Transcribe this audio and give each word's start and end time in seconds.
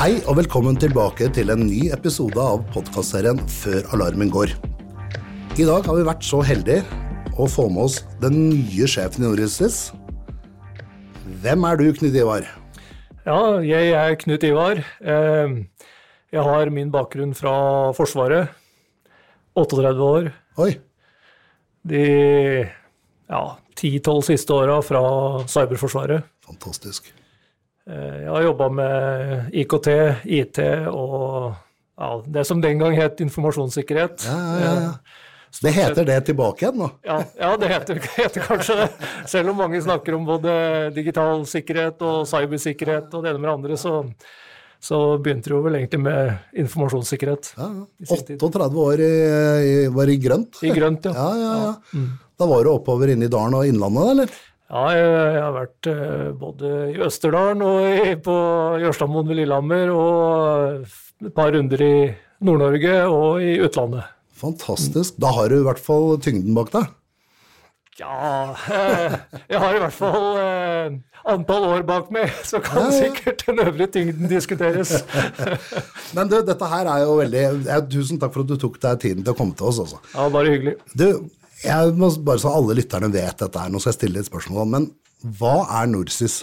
Hei 0.00 0.14
og 0.30 0.38
velkommen 0.38 0.78
tilbake 0.80 1.26
til 1.36 1.52
en 1.52 1.66
ny 1.68 1.90
episode 1.92 2.40
av 2.40 2.62
podkastserien 2.72 3.40
Før 3.52 3.84
alarmen 3.96 4.30
går. 4.32 4.54
I 5.60 5.66
dag 5.68 5.84
har 5.84 5.98
vi 5.98 6.06
vært 6.06 6.24
så 6.24 6.40
heldige 6.46 6.84
å 7.40 7.46
få 7.50 7.66
med 7.72 7.84
oss 7.88 7.98
den 8.22 8.38
nye 8.48 8.88
sjefen 8.88 9.26
i 9.26 9.28
Nordicis. 9.28 9.90
Hvem 11.44 11.66
er 11.68 11.80
du, 11.80 11.84
Knut 11.98 12.16
Ivar? 12.16 12.48
Ja, 13.26 13.40
jeg 13.64 13.92
er 13.96 14.16
Knut 14.20 14.44
Ivar. 14.48 14.80
Eh, 15.00 15.58
Jeg 16.30 16.46
har 16.46 16.70
min 16.70 16.92
bakgrunn 16.94 17.34
fra 17.34 17.90
Forsvaret. 17.92 18.48
38 19.58 19.98
år. 20.00 20.32
Oi, 20.62 20.76
De 21.82 22.04
ja, 23.28 23.42
10-12 23.76 24.22
siste 24.30 24.52
åra 24.54 24.80
fra 24.82 25.00
Cyberforsvaret. 25.48 26.22
fantastisk. 26.46 27.12
Eh, 27.90 28.20
Jeg 28.24 28.30
har 28.30 28.44
jobba 28.46 28.68
med 28.70 29.50
IKT, 29.62 29.88
IT 30.24 30.60
og 30.90 31.54
ja, 32.00 32.10
det 32.26 32.44
som 32.48 32.60
den 32.62 32.78
gang 32.80 32.94
het 32.96 33.20
informasjonssikkerhet. 33.20 34.24
Ja, 34.24 34.36
ja, 34.60 34.74
ja, 34.86 34.92
Så 35.50 35.66
Det 35.66 35.72
heter 35.74 36.04
det 36.06 36.20
tilbake 36.28 36.62
igjen 36.62 36.78
nå. 36.78 36.90
Ja, 37.04 37.18
ja 37.40 37.56
det 37.58 37.68
heter, 37.72 37.98
heter 38.20 38.44
kanskje 38.46 38.76
det. 38.84 38.86
Selv 39.28 39.50
om 39.50 39.58
mange 39.58 39.80
snakker 39.82 40.14
om 40.14 40.24
både 40.28 40.52
digital 40.94 41.42
sikkerhet 41.50 42.00
og 42.06 42.22
cybersikkerhet 42.30 43.10
og 43.12 43.24
det 43.26 43.32
ene 43.32 43.42
med 43.42 43.50
det 43.50 43.56
andre, 43.58 43.76
så, 43.80 43.96
så 44.80 45.00
begynte 45.18 45.50
det 45.50 45.56
jo 45.56 45.62
vel 45.66 45.80
egentlig 45.80 46.00
med 46.06 46.62
informasjonssikkerhet. 46.62 47.52
Ja, 47.58 47.68
ja. 47.82 48.20
38 48.38 48.84
år 48.86 49.02
i, 49.02 49.12
i, 49.66 49.74
var 49.98 50.14
i 50.14 50.16
grønt. 50.22 50.62
I 50.62 50.70
grønt, 50.76 51.10
ja. 51.10 51.16
Ja, 51.18 51.30
ja, 51.42 51.52
ja. 51.66 52.06
Da 52.40 52.46
var 52.48 52.64
du 52.64 52.70
oppover 52.72 53.10
inne 53.12 53.26
i 53.26 53.32
dalen 53.34 53.58
og 53.58 53.66
innlandet, 53.68 54.14
eller? 54.14 54.38
Ja, 54.70 54.84
jeg, 54.94 55.40
har 55.42 55.54
vært 55.56 55.88
eh, 55.90 56.28
både 56.38 56.68
i 56.92 57.00
Østerdalen 57.02 57.64
og 57.66 58.22
på 58.22 58.36
Jørstadmoen 58.84 59.26
ved 59.26 59.40
Lillehammer, 59.40 59.90
og 59.90 61.26
et 61.26 61.34
par 61.34 61.50
runder 61.56 61.82
i 61.82 61.94
Nord-Norge 62.46 62.94
og 63.10 63.42
i 63.42 63.56
utlandet. 63.66 64.06
Fantastisk. 64.40 65.18
Da 65.20 65.32
har 65.36 65.50
du 65.50 65.58
i 65.58 65.66
hvert 65.66 65.82
fall 65.82 66.14
tyngden 66.22 66.54
bak 66.56 66.70
deg. 66.76 66.86
Ja, 68.00 68.54
eh, 68.72 69.16
jeg 69.50 69.58
har 69.60 69.74
i 69.76 69.80
hvert 69.82 69.92
fall 69.92 70.38
eh, 70.40 70.94
antall 71.34 71.66
år 71.74 71.82
bak 71.90 72.14
meg, 72.14 72.30
så 72.46 72.62
kan 72.64 72.86
Ja, 72.86 72.94
ja. 72.94 73.02
sikkert 73.10 73.42
den 73.50 73.60
øvrige 73.66 73.90
tyngden 73.98 74.30
diskuteres. 74.30 74.94
Men 76.16 76.30
du, 76.30 76.38
dette 76.46 76.70
her 76.70 76.88
er 76.94 77.02
jo 77.04 77.18
veldig 77.18 77.44
Tusen 77.90 78.22
takk 78.22 78.32
for 78.38 78.46
at 78.46 78.54
du 78.54 78.56
tok 78.62 78.78
deg 78.86 79.02
tiden 79.02 79.26
til 79.26 79.34
å 79.34 79.36
komme 79.36 79.58
til 79.58 79.68
oss. 79.68 79.82
Altså. 79.82 80.00
Ja, 80.14 80.30
bare 80.32 80.54
hyggelig. 80.54 80.78
Du, 80.94 81.08
jeg 81.64 81.96
må 81.98 82.10
bare 82.24 82.42
så 82.42 82.52
alle 82.56 82.76
lytterne 82.78 83.10
vet 83.12 83.42
dette 83.42 83.60
her, 83.60 83.72
nå 83.72 83.80
skal 83.80 83.92
jeg 83.92 83.98
stille 84.00 84.22
et 84.22 84.30
spørsmål, 84.30 84.70
men 84.70 84.88
hva 85.40 85.56
er 85.80 85.90
Norsis? 85.90 86.40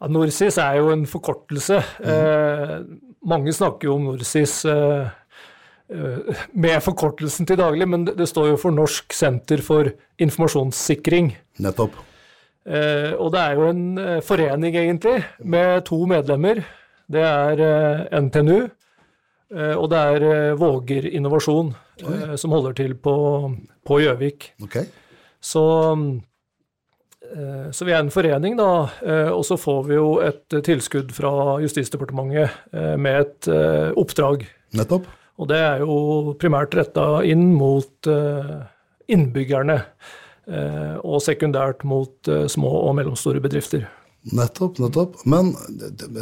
Ja, 0.00 0.08
Norsis 0.12 0.58
er 0.60 0.80
jo 0.80 0.90
en 0.94 1.06
forkortelse. 1.08 1.80
Eh, 2.00 2.76
mange 3.28 3.52
snakker 3.56 3.88
jo 3.88 3.96
om 3.98 4.06
Norsis 4.10 4.58
eh, 4.68 5.08
eh, 5.92 6.44
med 6.52 6.78
forkortelsen 6.84 7.48
til 7.48 7.60
daglig, 7.60 7.88
men 7.88 8.06
det, 8.08 8.16
det 8.20 8.28
står 8.28 8.52
jo 8.52 8.60
for 8.60 8.76
Norsk 8.76 9.16
senter 9.16 9.64
for 9.64 9.92
informasjonssikring. 10.20 11.34
Nettopp. 11.64 11.96
Eh, 12.68 13.12
og 13.16 13.32
det 13.32 13.40
er 13.40 13.56
jo 13.56 13.68
en 13.70 13.84
eh, 13.98 14.20
forening, 14.24 14.76
egentlig, 14.76 15.22
med 15.40 15.84
to 15.88 16.02
medlemmer. 16.08 16.62
Det 17.10 17.24
er 17.24 17.64
eh, 17.64 18.20
NTNU, 18.20 18.68
og 19.50 19.90
det 19.90 19.98
er 19.98 20.24
eh, 20.30 20.56
Våger 20.58 21.08
Innovasjon, 21.10 21.72
Oi. 22.06 22.18
som 22.38 22.52
holder 22.54 22.76
til 22.78 22.94
på 22.94 23.14
på 23.86 24.00
Gjøvik. 24.04 24.52
Okay. 24.62 24.86
Så, 25.40 25.62
eh, 27.24 27.70
så 27.72 27.86
vi 27.88 27.94
er 27.94 28.02
en 28.04 28.12
forening, 28.12 28.56
da, 28.60 28.88
eh, 29.02 29.30
og 29.32 29.44
så 29.48 29.56
får 29.58 29.86
vi 29.88 29.96
jo 29.96 30.10
et 30.24 30.54
eh, 30.54 30.62
tilskudd 30.66 31.14
fra 31.16 31.32
Justisdepartementet 31.64 32.50
eh, 32.72 32.96
med 33.00 33.24
et 33.24 33.50
eh, 33.50 33.90
oppdrag. 33.98 34.46
Nettopp. 34.76 35.08
Og 35.40 35.48
det 35.48 35.58
er 35.64 35.80
jo 35.80 36.34
primært 36.38 36.76
retta 36.76 37.22
inn 37.24 37.54
mot 37.56 38.10
eh, 38.12 38.58
innbyggerne, 39.10 39.80
eh, 40.46 40.96
og 41.00 41.22
sekundært 41.24 41.82
mot 41.88 42.28
eh, 42.28 42.44
små 42.52 42.74
og 42.84 42.94
mellomstore 43.00 43.40
bedrifter. 43.42 43.88
Nettopp, 44.36 44.76
nettopp. 44.84 45.22
Men 45.24 45.54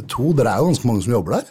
to, 0.06 0.30
dere 0.38 0.52
er 0.52 0.62
jo 0.62 0.68
ganske 0.70 0.86
mange 0.86 1.02
som 1.02 1.16
jobber 1.16 1.40
der. 1.40 1.48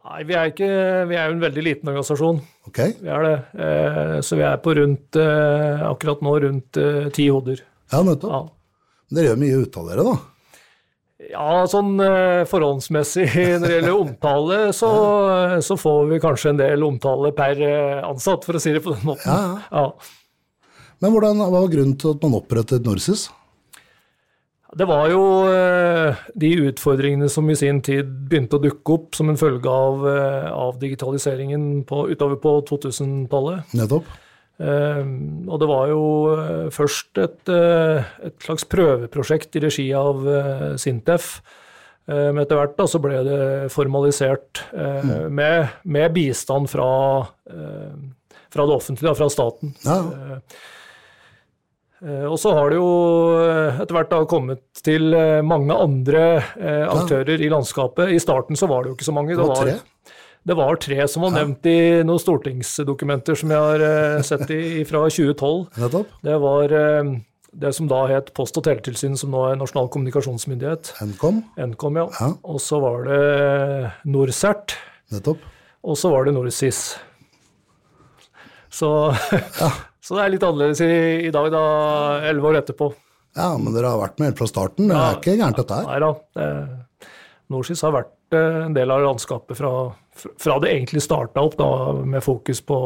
Nei, 0.00 0.22
vi 0.24 0.32
er, 0.32 0.48
ikke, 0.48 0.68
vi 1.10 1.16
er 1.18 1.28
jo 1.28 1.34
en 1.36 1.42
veldig 1.42 1.62
liten 1.66 1.90
organisasjon. 1.92 2.38
Okay. 2.70 2.94
Vi 3.02 3.10
er 3.12 3.26
det. 3.26 3.34
Eh, 3.60 4.14
så 4.24 4.38
vi 4.38 4.44
er 4.48 4.56
på 4.64 4.72
rundt, 4.78 5.18
eh, 5.20 5.82
akkurat 5.90 6.22
nå 6.24 6.32
rundt 6.46 6.78
eh, 6.80 7.08
ti 7.14 7.26
hoder. 7.28 7.60
Ja, 7.92 8.00
nettopp. 8.06 8.32
Ja. 8.32 8.40
Dere 9.10 9.32
gjør 9.32 9.40
mye 9.42 9.58
ut 9.60 9.76
av 9.76 9.90
dere, 9.90 10.06
da. 10.06 10.14
Ja, 11.30 11.48
sånn 11.68 12.00
eh, 12.00 12.46
forholdsmessig 12.48 13.26
når 13.60 13.66
det 13.66 13.74
gjelder 13.76 13.98
omtale, 13.98 14.60
så, 14.72 14.90
så 15.66 15.76
får 15.76 16.08
vi 16.14 16.22
kanskje 16.22 16.54
en 16.54 16.62
del 16.62 16.86
omtale 16.86 17.34
per 17.36 17.60
eh, 17.60 18.00
ansatt, 18.08 18.46
for 18.48 18.56
å 18.56 18.62
si 18.62 18.72
det 18.72 18.80
på 18.86 18.96
den 18.96 19.04
måten. 19.12 19.28
Ja, 19.28 19.60
Ja. 19.82 19.84
Men 21.00 21.14
hvordan, 21.14 21.38
hva 21.40 21.62
var 21.62 21.70
grunnen 21.72 21.94
til 21.96 22.10
at 22.12 22.24
man 22.26 22.34
opprettet 22.36 22.84
Norsis? 22.84 23.22
Det 24.78 24.86
var 24.86 25.08
jo 25.10 25.22
eh, 25.50 26.18
de 26.38 26.50
utfordringene 26.68 27.28
som 27.32 27.48
i 27.50 27.56
sin 27.58 27.80
tid 27.82 28.10
begynte 28.30 28.58
å 28.58 28.62
dukke 28.62 28.94
opp 28.94 29.16
som 29.18 29.30
en 29.32 29.38
følge 29.40 29.70
av, 29.70 30.04
eh, 30.06 30.50
av 30.50 30.78
digitaliseringen 30.82 31.82
på, 31.88 32.04
utover 32.12 32.38
på 32.42 32.52
2000-tallet. 32.68 33.74
Nettopp. 33.74 34.06
Eh, 34.62 35.02
og 35.48 35.62
det 35.62 35.70
var 35.70 35.90
jo 35.90 36.04
først 36.74 37.18
et, 37.18 37.50
et 37.50 38.46
slags 38.46 38.68
prøveprosjekt 38.70 39.58
i 39.58 39.64
regi 39.66 39.88
av 39.96 40.22
Sintef. 40.78 41.40
Men 42.10 42.40
etter 42.42 42.58
hvert 42.58 42.74
da, 42.78 42.86
så 42.90 42.98
ble 43.02 43.20
det 43.22 43.42
formalisert 43.70 44.64
eh, 44.74 45.28
med, 45.30 45.76
med 45.86 46.14
bistand 46.14 46.66
fra, 46.70 46.90
fra 48.50 48.66
det 48.66 48.74
offentlige, 48.74 49.14
fra 49.18 49.28
staten. 49.30 49.74
Ja. 49.86 50.00
Eh, 52.00 52.24
Og 52.24 52.38
så 52.40 52.52
har 52.56 52.70
det 52.72 52.78
jo 52.80 52.90
eh, 53.44 53.80
etter 53.82 53.96
hvert 53.96 54.10
da 54.12 54.20
kommet 54.28 54.62
til 54.80 55.12
eh, 55.14 55.40
mange 55.44 55.74
andre 55.76 56.22
aktører 56.88 57.40
i 57.40 57.48
landskapet. 57.52 58.12
I 58.14 58.20
starten 58.22 58.56
så 58.56 58.68
var 58.70 58.82
det 58.84 58.92
jo 58.92 58.96
ikke 58.98 59.08
så 59.10 59.14
mange. 59.16 59.36
Det 59.36 59.46
var 59.48 59.64
tre. 59.64 59.78
Det 60.48 60.56
var 60.56 60.78
tre 60.80 61.04
som 61.12 61.26
var 61.26 61.34
nevnt 61.34 61.66
i 61.68 61.78
noen 62.08 62.20
stortingsdokumenter 62.22 63.36
som 63.36 63.50
jeg 63.52 63.60
har 63.60 64.22
sett 64.24 64.48
i, 64.56 64.60
fra 64.88 65.02
2012. 65.12 65.66
Nettopp. 65.82 66.14
Det 66.24 66.38
var 66.40 66.72
det 67.60 67.72
som 67.76 67.90
da 67.90 67.98
het 68.08 68.30
Post- 68.32 68.56
og 68.56 68.64
teletilsyn, 68.64 69.18
som 69.20 69.34
nå 69.34 69.42
er 69.50 69.58
Nasjonal 69.60 69.90
kommunikasjonsmyndighet. 69.92 70.94
Nkom. 71.12 71.42
Nkom, 71.74 71.98
ja. 72.00 72.06
Ja. 72.16 72.30
Og 72.48 72.56
så 72.64 72.80
var 72.80 73.04
det 73.10 73.20
NorCERT, 74.08 74.78
Nettopp. 75.12 75.44
og 75.84 75.98
så 76.00 76.08
var 76.14 76.24
det 76.30 76.32
NorSIS. 76.38 76.80
Så, 78.70 78.90
så 80.00 80.16
det 80.16 80.24
er 80.24 80.34
litt 80.34 80.46
annerledes 80.46 80.80
i, 80.84 80.92
i 81.28 81.32
dag, 81.34 81.50
da, 81.52 81.62
elleve 82.30 82.52
år 82.52 82.60
etterpå. 82.62 82.90
Ja, 83.36 83.52
men 83.60 83.74
dere 83.74 83.92
har 83.92 84.00
vært 84.00 84.18
med 84.18 84.30
helt 84.30 84.40
fra 84.40 84.48
starten. 84.50 84.88
Det 84.90 84.96
er 84.96 85.18
ikke 85.18 85.36
gærent, 85.36 85.60
dette 85.60 85.76
her. 85.78 85.86
Nei 85.90 86.00
da. 86.02 87.04
NorSIS 87.50 87.82
har 87.86 87.94
vært 87.94 88.36
eh, 88.38 88.58
en 88.64 88.74
del 88.74 88.90
av 88.94 89.04
landskapet 89.04 89.58
fra, 89.58 89.70
fra 90.40 90.58
det 90.62 90.72
egentlig 90.72 91.02
starta 91.04 91.44
opp, 91.44 91.56
da, 91.58 91.70
med 92.06 92.24
fokus 92.24 92.62
på, 92.66 92.80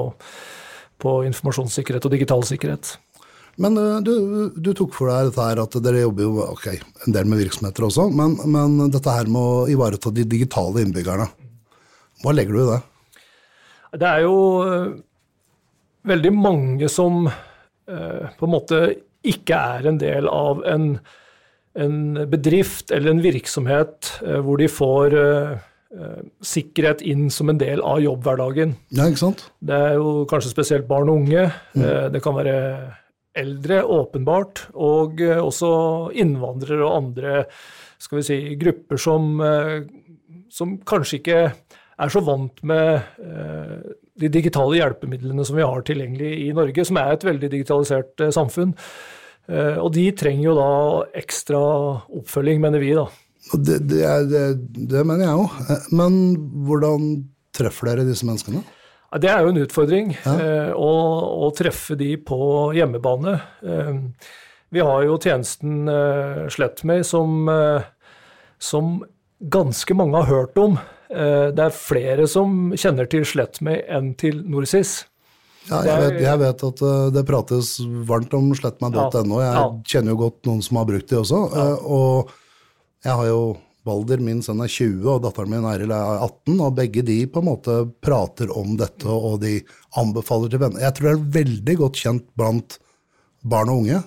på 1.00 1.16
informasjonssikkerhet 1.30 2.08
og 2.08 2.14
digital 2.16 2.44
sikkerhet. 2.48 2.96
Men 3.60 3.78
du, 4.02 4.14
du 4.50 4.72
tok 4.74 4.96
for 4.96 5.12
deg 5.12 5.28
dette 5.28 5.44
her 5.46 5.60
at 5.62 5.76
dere 5.84 6.02
jobber 6.02 6.26
jo 6.26 6.46
ok, 6.48 6.66
en 7.06 7.14
del 7.14 7.28
med 7.30 7.38
virksomheter 7.44 7.86
også, 7.86 8.08
men, 8.10 8.34
men 8.50 8.90
dette 8.90 9.14
her 9.14 9.30
med 9.30 9.38
å 9.38 9.66
ivareta 9.70 10.10
de 10.10 10.24
digitale 10.26 10.82
innbyggerne. 10.82 11.28
Hva 12.24 12.34
legger 12.34 12.56
du 12.56 12.62
i 12.64 12.70
det? 12.72 12.80
Det 14.00 14.08
er 14.10 14.24
jo 14.24 14.36
eh, 14.64 14.88
veldig 16.08 16.32
mange 16.36 16.88
som 16.92 17.26
eh, 17.28 18.24
på 18.38 18.48
en 18.48 18.54
måte 18.54 18.80
ikke 19.24 19.60
er 19.76 19.88
en 19.88 20.00
del 20.00 20.28
av 20.28 20.64
en, 20.68 20.90
en 21.80 22.00
bedrift 22.30 22.92
eller 22.92 23.14
en 23.14 23.22
virksomhet 23.24 24.10
eh, 24.24 24.40
hvor 24.44 24.60
de 24.60 24.68
får 24.68 25.16
eh, 25.20 25.54
eh, 25.96 26.20
sikkerhet 26.44 27.04
inn 27.04 27.30
som 27.32 27.52
en 27.52 27.60
del 27.60 27.80
av 27.84 28.02
jobbhverdagen. 28.04 28.76
Ja, 28.92 29.08
ikke 29.08 29.24
sant? 29.26 29.48
Det 29.64 29.80
er 29.88 29.96
jo 29.96 30.20
kanskje 30.30 30.52
spesielt 30.52 30.90
barn 30.90 31.08
og 31.08 31.24
unge. 31.24 31.48
Mm. 31.72 31.88
Det 32.12 32.22
kan 32.24 32.36
være 32.36 32.58
eldre, 33.34 33.82
åpenbart, 33.82 34.68
og 34.78 35.20
eh, 35.22 35.40
også 35.40 35.70
innvandrere 36.14 36.84
og 36.84 36.96
andre 36.96 37.44
skal 38.02 38.20
vi 38.20 38.26
si, 38.26 38.38
grupper 38.60 39.00
som, 39.00 39.34
eh, 39.42 39.86
som 40.52 40.76
kanskje 40.86 41.20
ikke 41.20 41.40
er 41.94 42.12
så 42.12 42.22
vant 42.26 42.62
med 42.66 43.00
eh, 43.22 43.94
de 44.20 44.30
digitale 44.30 44.78
hjelpemidlene 44.78 45.44
som 45.46 45.58
vi 45.58 45.66
har 45.66 45.84
tilgjengelig 45.86 46.30
i 46.46 46.52
Norge, 46.56 46.86
som 46.86 47.00
er 47.00 47.12
et 47.14 47.26
veldig 47.26 47.50
digitalisert 47.52 48.24
eh, 48.24 48.32
samfunn. 48.34 48.74
Eh, 49.48 49.76
Og 49.82 49.90
de 49.96 50.06
trenger 50.16 50.48
jo 50.50 50.54
da 50.58 50.70
ekstra 51.20 51.60
oppfølging, 52.20 52.62
mener 52.62 52.82
vi. 52.82 52.94
da. 52.96 53.08
Det, 53.54 53.80
det, 53.90 54.00
er, 54.08 54.24
det, 54.30 54.44
det 54.94 55.02
mener 55.06 55.26
jeg 55.26 55.42
jo. 55.42 55.74
Men 55.98 56.22
hvordan 56.68 57.10
treffer 57.54 57.90
dere 57.90 58.08
disse 58.08 58.26
menneskene? 58.26 58.64
Det 59.20 59.28
er 59.30 59.44
jo 59.44 59.52
en 59.52 59.60
utfordring 59.62 60.08
ja. 60.16 60.32
å, 60.74 60.94
å 61.46 61.50
treffe 61.54 61.94
de 61.94 62.16
på 62.18 62.38
hjemmebane. 62.74 63.36
Eh, 63.62 63.92
vi 64.74 64.82
har 64.82 65.04
jo 65.06 65.20
tjenesten 65.22 65.86
eh, 65.86 67.02
som, 67.06 67.48
eh, 67.48 67.84
som 68.58 68.96
ganske 69.38 69.94
mange 69.94 70.18
har 70.18 70.26
hørt 70.32 70.58
om. 70.58 70.80
Eh, 71.14 71.48
det 71.54 71.66
er 71.68 71.74
flere 71.76 72.28
som 72.30 72.72
kjenner 72.76 73.08
til 73.10 73.26
SlettMe 73.28 73.78
enn 73.88 74.12
til 74.20 74.42
Norsis. 74.50 75.02
Ja, 75.64 75.80
jeg, 75.86 76.00
vet, 76.02 76.18
jeg 76.20 76.40
vet 76.42 76.62
at 76.66 76.80
uh, 76.84 76.94
det 77.14 77.22
prates 77.24 77.78
varmt 78.04 78.34
om 78.36 78.50
slettmeg.no. 78.52 79.38
Jeg 79.40 79.68
kjenner 79.88 80.12
jo 80.12 80.18
godt 80.26 80.42
noen 80.48 80.60
som 80.64 80.76
har 80.76 80.88
brukt 80.90 81.08
det 81.08 81.22
også. 81.22 81.40
uh, 81.54 81.86
og 81.88 82.34
jeg 83.04 83.16
har 83.20 83.30
jo 83.30 83.40
Balder, 83.84 84.20
min 84.24 84.40
sønn 84.40 84.62
er 84.64 84.70
20, 84.72 85.02
og 85.12 85.18
datteren 85.26 85.50
min 85.52 85.66
Eiril 85.68 85.92
er 85.92 86.22
18. 86.24 86.54
Og 86.56 86.76
begge 86.78 87.02
de 87.04 87.18
på 87.28 87.42
en 87.42 87.48
måte 87.50 87.74
prater 88.04 88.52
om 88.56 88.78
dette, 88.80 89.04
og 89.04 89.42
de 89.42 89.58
anbefaler 90.00 90.52
til 90.52 90.62
venner. 90.62 90.80
Jeg 90.86 90.96
tror 90.96 91.10
det 91.10 91.14
er 91.18 91.34
veldig 91.34 91.74
godt 91.82 92.00
kjent 92.00 92.24
blant 92.38 92.78
barn 93.44 93.72
og 93.72 93.82
unge. 93.82 94.00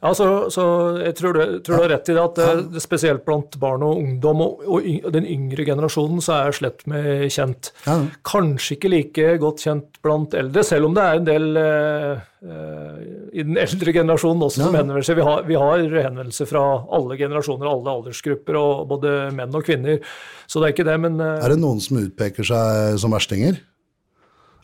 Ja, 0.00 0.14
så, 0.16 0.26
så 0.48 0.64
jeg 0.96 1.12
tror 1.18 1.36
du, 1.36 1.42
tror 1.60 1.76
du 1.76 1.82
har 1.82 1.90
rett 1.92 2.08
i 2.08 2.14
det 2.16 2.22
at 2.22 2.38
det, 2.38 2.48
det 2.72 2.80
spesielt 2.80 3.20
blant 3.26 3.58
barn 3.60 3.82
og 3.84 3.98
ungdom 4.00 4.40
og, 4.40 4.62
og 4.64 4.86
yng, 4.88 5.02
den 5.12 5.26
yngre 5.28 5.66
generasjonen 5.68 6.22
så 6.24 6.38
er 6.38 6.56
slett 6.56 6.86
med 6.88 7.26
kjent. 7.34 7.68
Ja. 7.84 7.98
Kanskje 8.24 8.78
ikke 8.78 8.92
like 8.94 9.34
godt 9.42 9.66
kjent 9.66 10.00
blant 10.00 10.36
eldre, 10.40 10.64
selv 10.64 10.88
om 10.88 10.96
det 10.96 11.04
er 11.04 11.20
en 11.20 11.28
del 11.28 11.60
eh, 11.60 12.24
eh, 12.48 13.02
i 13.36 13.44
den 13.44 13.60
eldre 13.60 13.94
generasjonen 13.98 14.46
også 14.48 14.62
som 14.62 14.78
henvender 14.80 15.04
seg. 15.04 15.20
Vi 15.20 15.26
har, 15.28 15.44
vi 15.50 15.60
har 15.60 15.84
henvendelser 15.84 16.48
fra 16.48 16.64
alle 16.96 17.20
generasjoner, 17.20 17.68
alle 17.68 17.96
aldersgrupper, 18.00 18.56
og 18.56 18.86
både 18.94 19.16
menn 19.36 19.52
og 19.52 19.68
kvinner. 19.68 20.00
Så 20.48 20.62
det 20.62 20.70
er 20.70 20.78
ikke 20.78 20.88
det, 20.88 20.96
men 21.04 21.20
eh, 21.20 21.44
Er 21.44 21.52
det 21.52 21.60
noen 21.60 21.84
som 21.84 22.00
utpeker 22.00 22.48
seg 22.48 22.96
som 23.04 23.12
verstinger? 23.12 23.60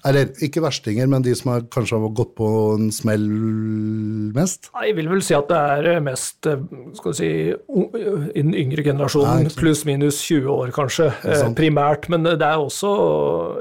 Eller 0.07 0.31
ikke 0.45 0.63
verstinger, 0.63 1.09
men 1.11 1.25
de 1.25 1.35
som 1.35 1.51
har 1.55 1.65
kanskje 1.73 1.99
har 1.99 2.13
gått 2.15 2.35
på 2.39 2.49
en 2.77 2.91
smell 2.95 3.25
mest? 4.37 4.71
Jeg 4.85 4.95
vil 4.99 5.11
vel 5.11 5.25
si 5.25 5.35
at 5.37 5.49
det 5.51 5.59
er 5.77 5.91
eh, 5.95 6.03
mest 6.05 6.47
eh, 6.51 6.63
skal 6.99 7.17
si, 7.19 7.31
i 7.51 8.45
den 8.45 8.55
yngre 8.55 8.85
generasjonen, 8.87 9.51
pluss 9.59 9.83
minus 9.89 10.21
20 10.29 10.53
år 10.53 10.75
kanskje, 10.77 11.11
eh, 11.27 11.47
primært. 11.59 12.11
Men 12.13 12.27
det 12.29 12.39
er 12.39 12.63
også 12.63 12.93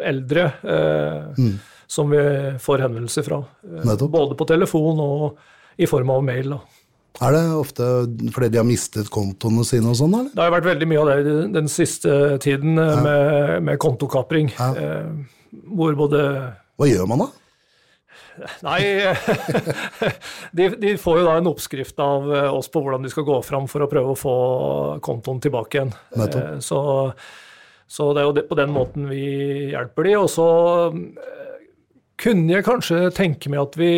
eldre 0.05 0.47
eh, 0.61 1.51
som 1.87 2.13
vi 2.13 2.23
får 2.61 2.85
henvendelser 2.85 3.25
fra. 3.25 3.41
Mm. 3.65 3.83
Nettopp. 3.89 4.13
Både 4.13 4.37
på 4.37 4.49
telefon 4.49 5.01
og 5.01 5.77
i 5.81 5.89
form 5.89 6.13
av 6.13 6.25
mail. 6.25 6.55
Da. 6.55 6.61
Er 7.25 7.31
det 7.31 7.43
ofte 7.55 7.85
fordi 8.35 8.49
de 8.51 8.59
har 8.59 8.67
mistet 8.67 9.09
kontoene 9.13 9.63
sine 9.67 9.91
og 9.91 9.97
sånn, 9.99 10.17
eller? 10.17 10.33
Det 10.35 10.43
har 10.43 10.53
vært 10.53 10.67
veldig 10.67 10.89
mye 10.91 11.03
av 11.03 11.11
det 11.11 11.37
den 11.55 11.71
siste 11.71 12.35
tiden 12.43 12.75
ja. 12.79 12.99
med, 13.03 13.63
med 13.69 13.79
kontokapring. 13.81 14.51
Ja. 14.57 14.69
Eh, 14.75 15.31
hvor 15.63 15.95
både 15.97 16.21
Hva 16.75 16.87
gjør 16.89 17.07
man 17.09 17.25
da? 17.25 17.31
Nei, 18.65 18.81
de, 20.57 20.67
de 20.75 20.93
får 20.99 21.19
jo 21.21 21.25
da 21.27 21.37
en 21.39 21.49
oppskrift 21.51 21.99
av 22.03 22.27
eh, 22.35 22.49
oss 22.51 22.67
på 22.71 22.81
hvordan 22.83 23.05
de 23.05 23.11
skal 23.11 23.27
gå 23.27 23.37
fram 23.47 23.67
for 23.71 23.85
å 23.85 23.89
prøve 23.91 24.11
å 24.11 24.19
få 24.19 24.35
kontoen 25.05 25.39
tilbake 25.43 25.79
igjen. 25.79 25.93
Eh, 26.19 26.57
Så, 26.63 26.79
så 27.87 28.09
det 28.15 28.23
er 28.23 28.27
jo 28.27 28.47
på 28.49 28.57
den 28.59 28.73
måten 28.75 29.07
vi 29.11 29.23
hjelper 29.71 30.09
de. 30.09 30.17
Og 30.19 30.27
så 30.33 30.47
eh, 30.91 31.55
kunne 32.19 32.57
jeg 32.57 32.67
kanskje 32.67 33.05
tenke 33.15 33.51
meg 33.53 33.63
at 33.63 33.79
vi 33.79 33.93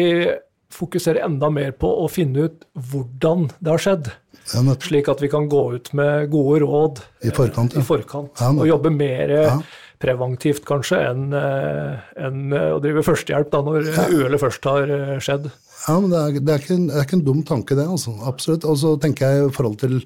fokuserer 0.78 1.24
enda 1.26 1.50
mer 1.54 1.74
på 1.80 1.90
å 2.04 2.06
finne 2.12 2.50
ut 2.50 2.66
hvordan 2.92 3.48
det 3.58 3.74
har 3.74 3.82
skjedd. 3.88 4.10
Ja. 4.54 4.62
Slik 4.84 5.10
at 5.12 5.20
vi 5.24 5.28
kan 5.32 5.50
gå 5.52 5.62
ut 5.76 5.90
med 5.98 6.30
gode 6.32 6.62
råd 6.64 7.02
I 7.28 7.34
forkant, 7.36 7.74
ja. 7.76 7.82
i 7.82 7.84
forkant 7.84 8.40
og 8.48 8.64
jobbe 8.70 8.94
mer 8.96 9.34
Ja. 9.34 9.58
Preventivt 10.02 10.66
kanskje 10.68 11.00
enn 11.10 11.32
en 11.34 12.54
eh, 12.54 12.68
å 12.76 12.82
drive 12.84 13.02
førstehjelp 13.08 13.50
da 13.54 13.62
når 13.66 13.88
uhellet 13.90 14.42
først 14.44 14.68
har 14.70 14.92
eh, 14.94 15.16
skjedd. 15.24 15.48
Ja, 15.88 15.96
men 16.04 16.12
det 16.12 16.20
er, 16.20 16.38
det, 16.42 16.54
er 16.54 16.62
ikke, 16.64 16.76
en- 16.78 16.88
det 16.92 17.00
er 17.00 17.08
ikke 17.08 17.18
en 17.20 17.26
dum 17.26 17.42
tanke, 17.48 17.78
det. 17.80 17.88
altså. 17.88 18.14
Absolutt. 18.30 18.66
Og 18.70 18.78
så 18.82 18.94
tenker 19.02 19.26
jeg 19.34 19.48
i 19.48 19.56
forhold 19.56 19.80
til 19.82 19.98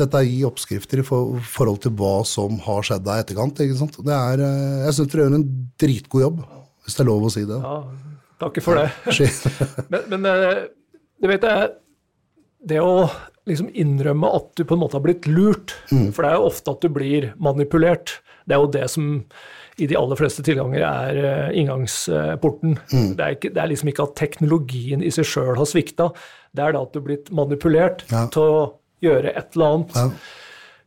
dette 0.00 0.16
er 0.16 0.24
å 0.24 0.30
gi 0.30 0.38
oppskrifter 0.48 1.02
i 1.02 1.04
for, 1.04 1.34
forhold 1.44 1.82
til 1.84 1.92
hva 1.98 2.14
som 2.24 2.54
har 2.64 2.86
skjedd 2.86 3.04
deg 3.04 3.18
i 3.18 3.24
etterkant. 3.26 3.60
ikke 3.60 3.76
sant? 3.82 3.98
Det 4.06 4.14
er, 4.16 4.44
eh, 4.46 4.84
jeg 4.86 4.96
syns 4.96 5.10
dere 5.12 5.26
gjør 5.26 5.36
en 5.40 5.48
dritgod 5.82 6.24
jobb, 6.24 6.38
hvis 6.86 6.96
det 6.96 7.04
er 7.04 7.10
lov 7.10 7.26
å 7.28 7.32
si 7.34 7.44
det. 7.50 7.58
Ja, 7.64 7.80
Takker 8.40 8.64
for 8.64 8.78
det. 8.80 8.86
Men, 9.92 10.06
men 10.14 10.24
eh, 10.30 10.62
du 11.20 11.26
vet 11.28 11.42
det, 11.44 11.56
det 12.72 12.78
å 12.80 12.94
liksom 13.48 13.70
innrømme 13.74 14.28
at 14.36 14.50
du 14.56 14.64
på 14.64 14.74
en 14.76 14.82
måte 14.82 14.98
har 14.98 15.04
blitt 15.04 15.26
lurt, 15.26 15.74
Mm. 15.92 16.12
for 16.12 16.22
det 16.22 16.30
er 16.32 16.36
jo 16.36 16.48
ofte 16.50 16.70
at 16.70 16.80
du 16.84 16.88
blir 16.88 17.32
manipulert. 17.38 18.18
Det 18.46 18.54
er 18.56 18.60
jo 18.60 18.70
det 18.70 18.90
som 18.90 19.24
i 19.78 19.86
de 19.86 19.96
aller 19.96 20.16
fleste 20.16 20.42
tilganger 20.44 20.82
er 20.84 21.16
eh, 21.24 21.58
inngangsporten. 21.60 22.76
Mm. 22.92 23.16
Det, 23.16 23.20
er 23.24 23.36
ikke, 23.36 23.52
det 23.54 23.62
er 23.62 23.70
liksom 23.72 23.88
ikke 23.88 24.02
at 24.08 24.16
teknologien 24.16 25.02
i 25.02 25.10
seg 25.10 25.24
sjøl 25.24 25.56
har 25.56 25.66
svikta, 25.66 26.10
det 26.52 26.64
er 26.66 26.72
da 26.76 26.82
at 26.82 26.92
du 26.92 26.98
er 27.00 27.06
blitt 27.06 27.30
manipulert 27.32 28.04
Ja. 28.10 28.26
til 28.26 28.42
å 28.42 28.60
gjøre 29.02 29.32
et 29.36 29.56
eller 29.56 29.66
annet. 29.74 29.94
Ja. 29.96 30.10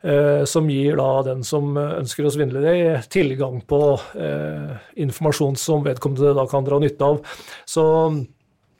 eh, 0.03 0.43
som 0.45 0.67
gir 0.69 0.97
da 0.99 1.21
den 1.23 1.43
som 1.47 1.73
ønsker 1.77 2.25
å 2.27 2.31
svindle 2.35 2.59
deg, 2.61 3.05
tilgang 3.09 3.61
på 3.65 3.77
eh, 4.19 4.73
informasjon 4.99 5.55
som 5.57 5.81
vedkommende 5.85 6.35
da 6.35 6.45
kan 6.51 6.65
dra 6.67 6.77
nytte 6.83 7.01
av. 7.07 7.21
Så 7.65 7.85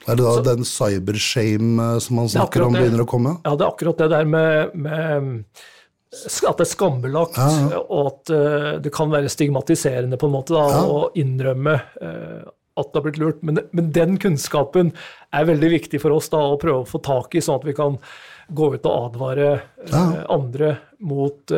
Er 0.08 0.16
det 0.20 0.24
da 0.26 0.42
den 0.54 0.66
cybershame 0.68 1.94
eh, 1.96 2.00
som 2.04 2.16
man 2.20 2.28
snakker 2.32 2.66
om, 2.66 2.74
begynner 2.76 3.04
å 3.06 3.08
komme? 3.10 3.38
ja, 3.46 3.54
det 3.56 3.64
er 3.66 3.72
akkurat 3.72 3.98
det 4.04 4.10
der 4.12 4.26
med, 4.26 4.74
med 4.76 5.46
at 6.14 6.58
det 6.60 6.66
er 6.66 6.70
skambelagt, 6.70 7.38
Ja, 7.40 7.80
og 7.90 8.10
at 8.12 8.30
eh, 8.36 8.68
det 8.84 8.92
kan 8.94 9.10
være 9.14 9.32
stigmatiserende 9.32 10.20
på 10.22 10.28
en 10.30 10.36
måte 10.36 10.54
da, 10.58 10.66
Ja. 10.70 10.82
å 10.86 11.08
innrømme 11.18 11.78
eh, 12.02 12.44
at 12.76 12.90
det 12.92 12.98
har 13.00 13.06
blitt 13.06 13.18
lurt. 13.22 13.42
Men, 13.46 13.60
men 13.72 13.92
den 13.94 14.18
kunnskapen 14.22 14.92
er 15.34 15.46
veldig 15.46 15.70
viktig 15.76 16.02
for 16.02 16.12
oss 16.16 16.30
da, 16.34 16.40
å 16.42 16.60
prøve 16.62 16.84
å 16.84 16.90
få 16.90 17.02
tak 17.06 17.36
i, 17.38 17.42
sånn 17.46 17.60
at 17.62 17.66
vi 17.70 17.74
kan 17.78 17.98
gå 18.54 18.74
ut 18.76 18.86
og 18.90 19.10
advare 19.14 19.50
Ja. 19.92 20.04
andre 20.34 20.78
mot 21.00 21.54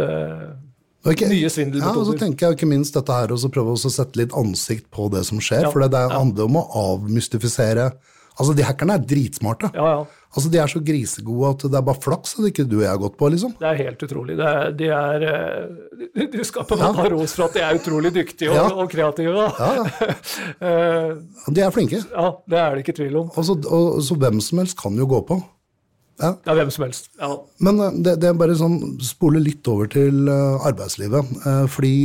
Okay. 1.06 1.28
Nye 1.30 1.46
Ja, 1.78 1.92
og 1.94 2.08
så 2.08 2.16
tenker 2.18 2.48
jeg 2.48 2.56
ikke 2.58 2.68
minst 2.68 2.96
dette 2.98 3.14
her, 3.14 3.30
og 3.32 3.38
så 3.38 3.46
prøve 3.54 3.76
å 3.76 3.78
sette 3.78 4.18
litt 4.18 4.32
ansikt 4.34 4.88
på 4.90 5.06
det 5.14 5.22
som 5.28 5.38
skjer. 5.38 5.62
Ja, 5.68 5.70
For 5.70 5.80
det 5.86 5.94
er- 5.94 6.10
ja. 6.10 6.18
handler 6.18 6.46
om 6.46 6.56
å 6.58 6.64
avmystifisere 6.98 7.92
Altså, 8.36 8.54
de 8.58 8.64
hackerne 8.68 8.96
er 9.00 9.04
dritsmarte. 9.08 9.70
Ja, 9.74 9.86
ja. 9.96 10.06
Altså, 10.36 10.50
De 10.52 10.58
er 10.60 10.68
så 10.68 10.82
grisegode 10.84 11.50
at 11.54 11.62
det 11.72 11.78
er 11.80 11.84
bare 11.88 12.02
flaks 12.04 12.34
at 12.36 12.44
ikke 12.50 12.66
du 12.68 12.74
og 12.78 12.84
jeg 12.84 12.90
har 12.92 12.98
gått 13.00 13.14
på, 13.16 13.30
liksom. 13.32 13.54
Det 13.62 13.68
er 13.70 13.78
helt 13.86 14.02
utrolig. 14.04 14.36
Det 14.36 14.48
er, 14.50 14.72
de 14.76 14.90
er, 14.92 15.24
eh, 15.30 16.26
du 16.34 16.42
skal 16.44 16.66
på 16.68 16.76
en 16.76 16.82
måte 16.84 17.00
ha 17.06 17.12
ros 17.14 17.36
for 17.38 17.46
at 17.48 17.56
de 17.56 17.62
er 17.64 17.80
utrolig 17.80 18.12
dyktige 18.18 18.50
og, 18.52 18.58
Ja. 18.58 18.66
og 18.76 18.92
kreative. 18.92 19.32
Da. 19.32 19.48
Ja, 19.56 20.14
Eh, 20.68 21.16
De 21.56 21.62
er 21.64 21.72
flinke. 21.72 22.02
ja, 22.12 22.28
det 22.52 22.60
er 22.60 22.76
det 22.76 22.84
ikke 22.84 22.98
tvil 23.00 23.16
om. 23.24 23.30
Og 23.32 23.46
så, 23.48 23.56
og, 23.64 24.02
så 24.04 24.18
hvem 24.20 24.42
som 24.44 24.60
helst 24.60 24.76
kan 24.82 24.96
jo 25.00 25.08
gå 25.08 25.22
på. 25.28 25.40
Ja. 26.20 26.34
Ja, 26.48 26.54
hvem 26.60 26.70
som 26.72 26.84
helst. 26.90 27.10
Ja. 27.20 27.32
Men 27.64 27.80
eh, 27.80 27.96
det, 28.04 28.18
det 28.20 28.30
er 28.34 28.38
bare 28.40 28.60
sånn 28.60 28.78
spole 29.04 29.40
litt 29.40 29.68
over 29.72 29.88
til 29.88 30.28
arbeidslivet. 30.30 31.32
fordi 31.72 31.96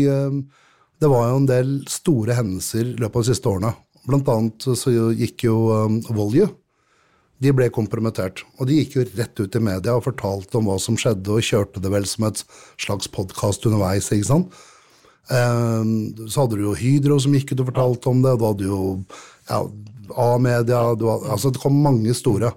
det 1.01 1.09
var 1.09 1.31
jo 1.31 1.37
en 1.41 1.47
del 1.49 1.71
store 1.89 2.35
hendelser 2.37 2.85
i 2.95 2.97
løpet 3.01 3.17
av 3.17 3.23
de 3.25 3.31
siste 3.35 3.49
årene. 3.49 3.71
Blant 4.09 4.29
annet 4.33 4.67
så 4.79 4.93
gikk 5.13 5.45
jo 5.49 5.57
um. 5.75 6.01
De 7.41 7.53
ble 7.57 7.71
kompromittert. 7.73 8.43
Og 8.61 8.69
de 8.69 8.81
gikk 8.81 8.99
jo 8.99 9.07
rett 9.17 9.41
ut 9.41 9.57
i 9.57 9.63
media 9.65 9.95
og 9.97 10.05
fortalte 10.05 10.59
om 10.59 10.69
hva 10.69 10.77
som 10.81 10.99
skjedde, 11.01 11.33
og 11.33 11.45
kjørte 11.45 11.81
det 11.81 11.93
vel 11.93 12.05
som 12.09 12.27
et 12.29 12.43
slags 12.81 13.09
podkast 13.09 13.65
underveis. 13.69 14.11
ikke 14.13 14.29
sant? 14.29 14.59
Eh, 15.31 15.85
så 16.27 16.45
hadde 16.45 16.59
du 16.59 16.67
jo 16.67 16.77
Hydro 16.77 17.21
som 17.23 17.37
gikk 17.37 17.55
ut 17.55 17.63
og 17.65 17.71
fortalte 17.73 18.13
om 18.13 18.21
det, 18.25 18.35
og 18.35 18.41
du 18.41 18.45
hadde 18.47 18.69
jo 18.69 18.81
A-media 20.11 20.81
altså 20.91 21.53
Det 21.53 21.63
kom 21.63 21.81
mange 21.83 22.15
store. 22.15 22.53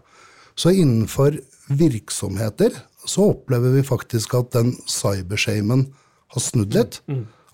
Så 0.56 0.74
innenfor 0.74 1.38
virksomheter 1.70 2.74
så 3.06 3.30
opplever 3.34 3.76
vi 3.76 3.84
faktisk 3.86 4.34
at 4.40 4.52
den 4.56 4.74
cybershamen 4.90 5.88
har 6.34 6.42
snudd 6.42 6.74
litt. 6.74 7.02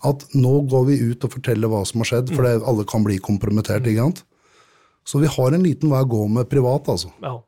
At 0.04 0.26
nå 0.34 0.62
går 0.72 0.86
vi 0.88 1.00
ut 1.12 1.24
og 1.28 1.34
forteller 1.34 1.68
hva 1.72 1.82
som 1.86 2.00
har 2.00 2.06
skjedd, 2.14 2.34
for 2.36 2.44
det, 2.48 2.62
alle 2.64 2.86
kan 2.88 3.04
bli 3.04 3.18
kompromittert. 3.20 3.84
ikke 3.88 4.06
sant? 4.06 4.24
Så 5.06 5.20
vi 5.20 5.28
har 5.28 5.52
en 5.56 5.64
liten 5.64 5.90
vei 5.92 6.02
å 6.06 6.08
gå 6.10 6.28
med 6.30 6.50
privat, 6.50 6.88
altså. 6.88 7.12
Ja. 7.24 7.40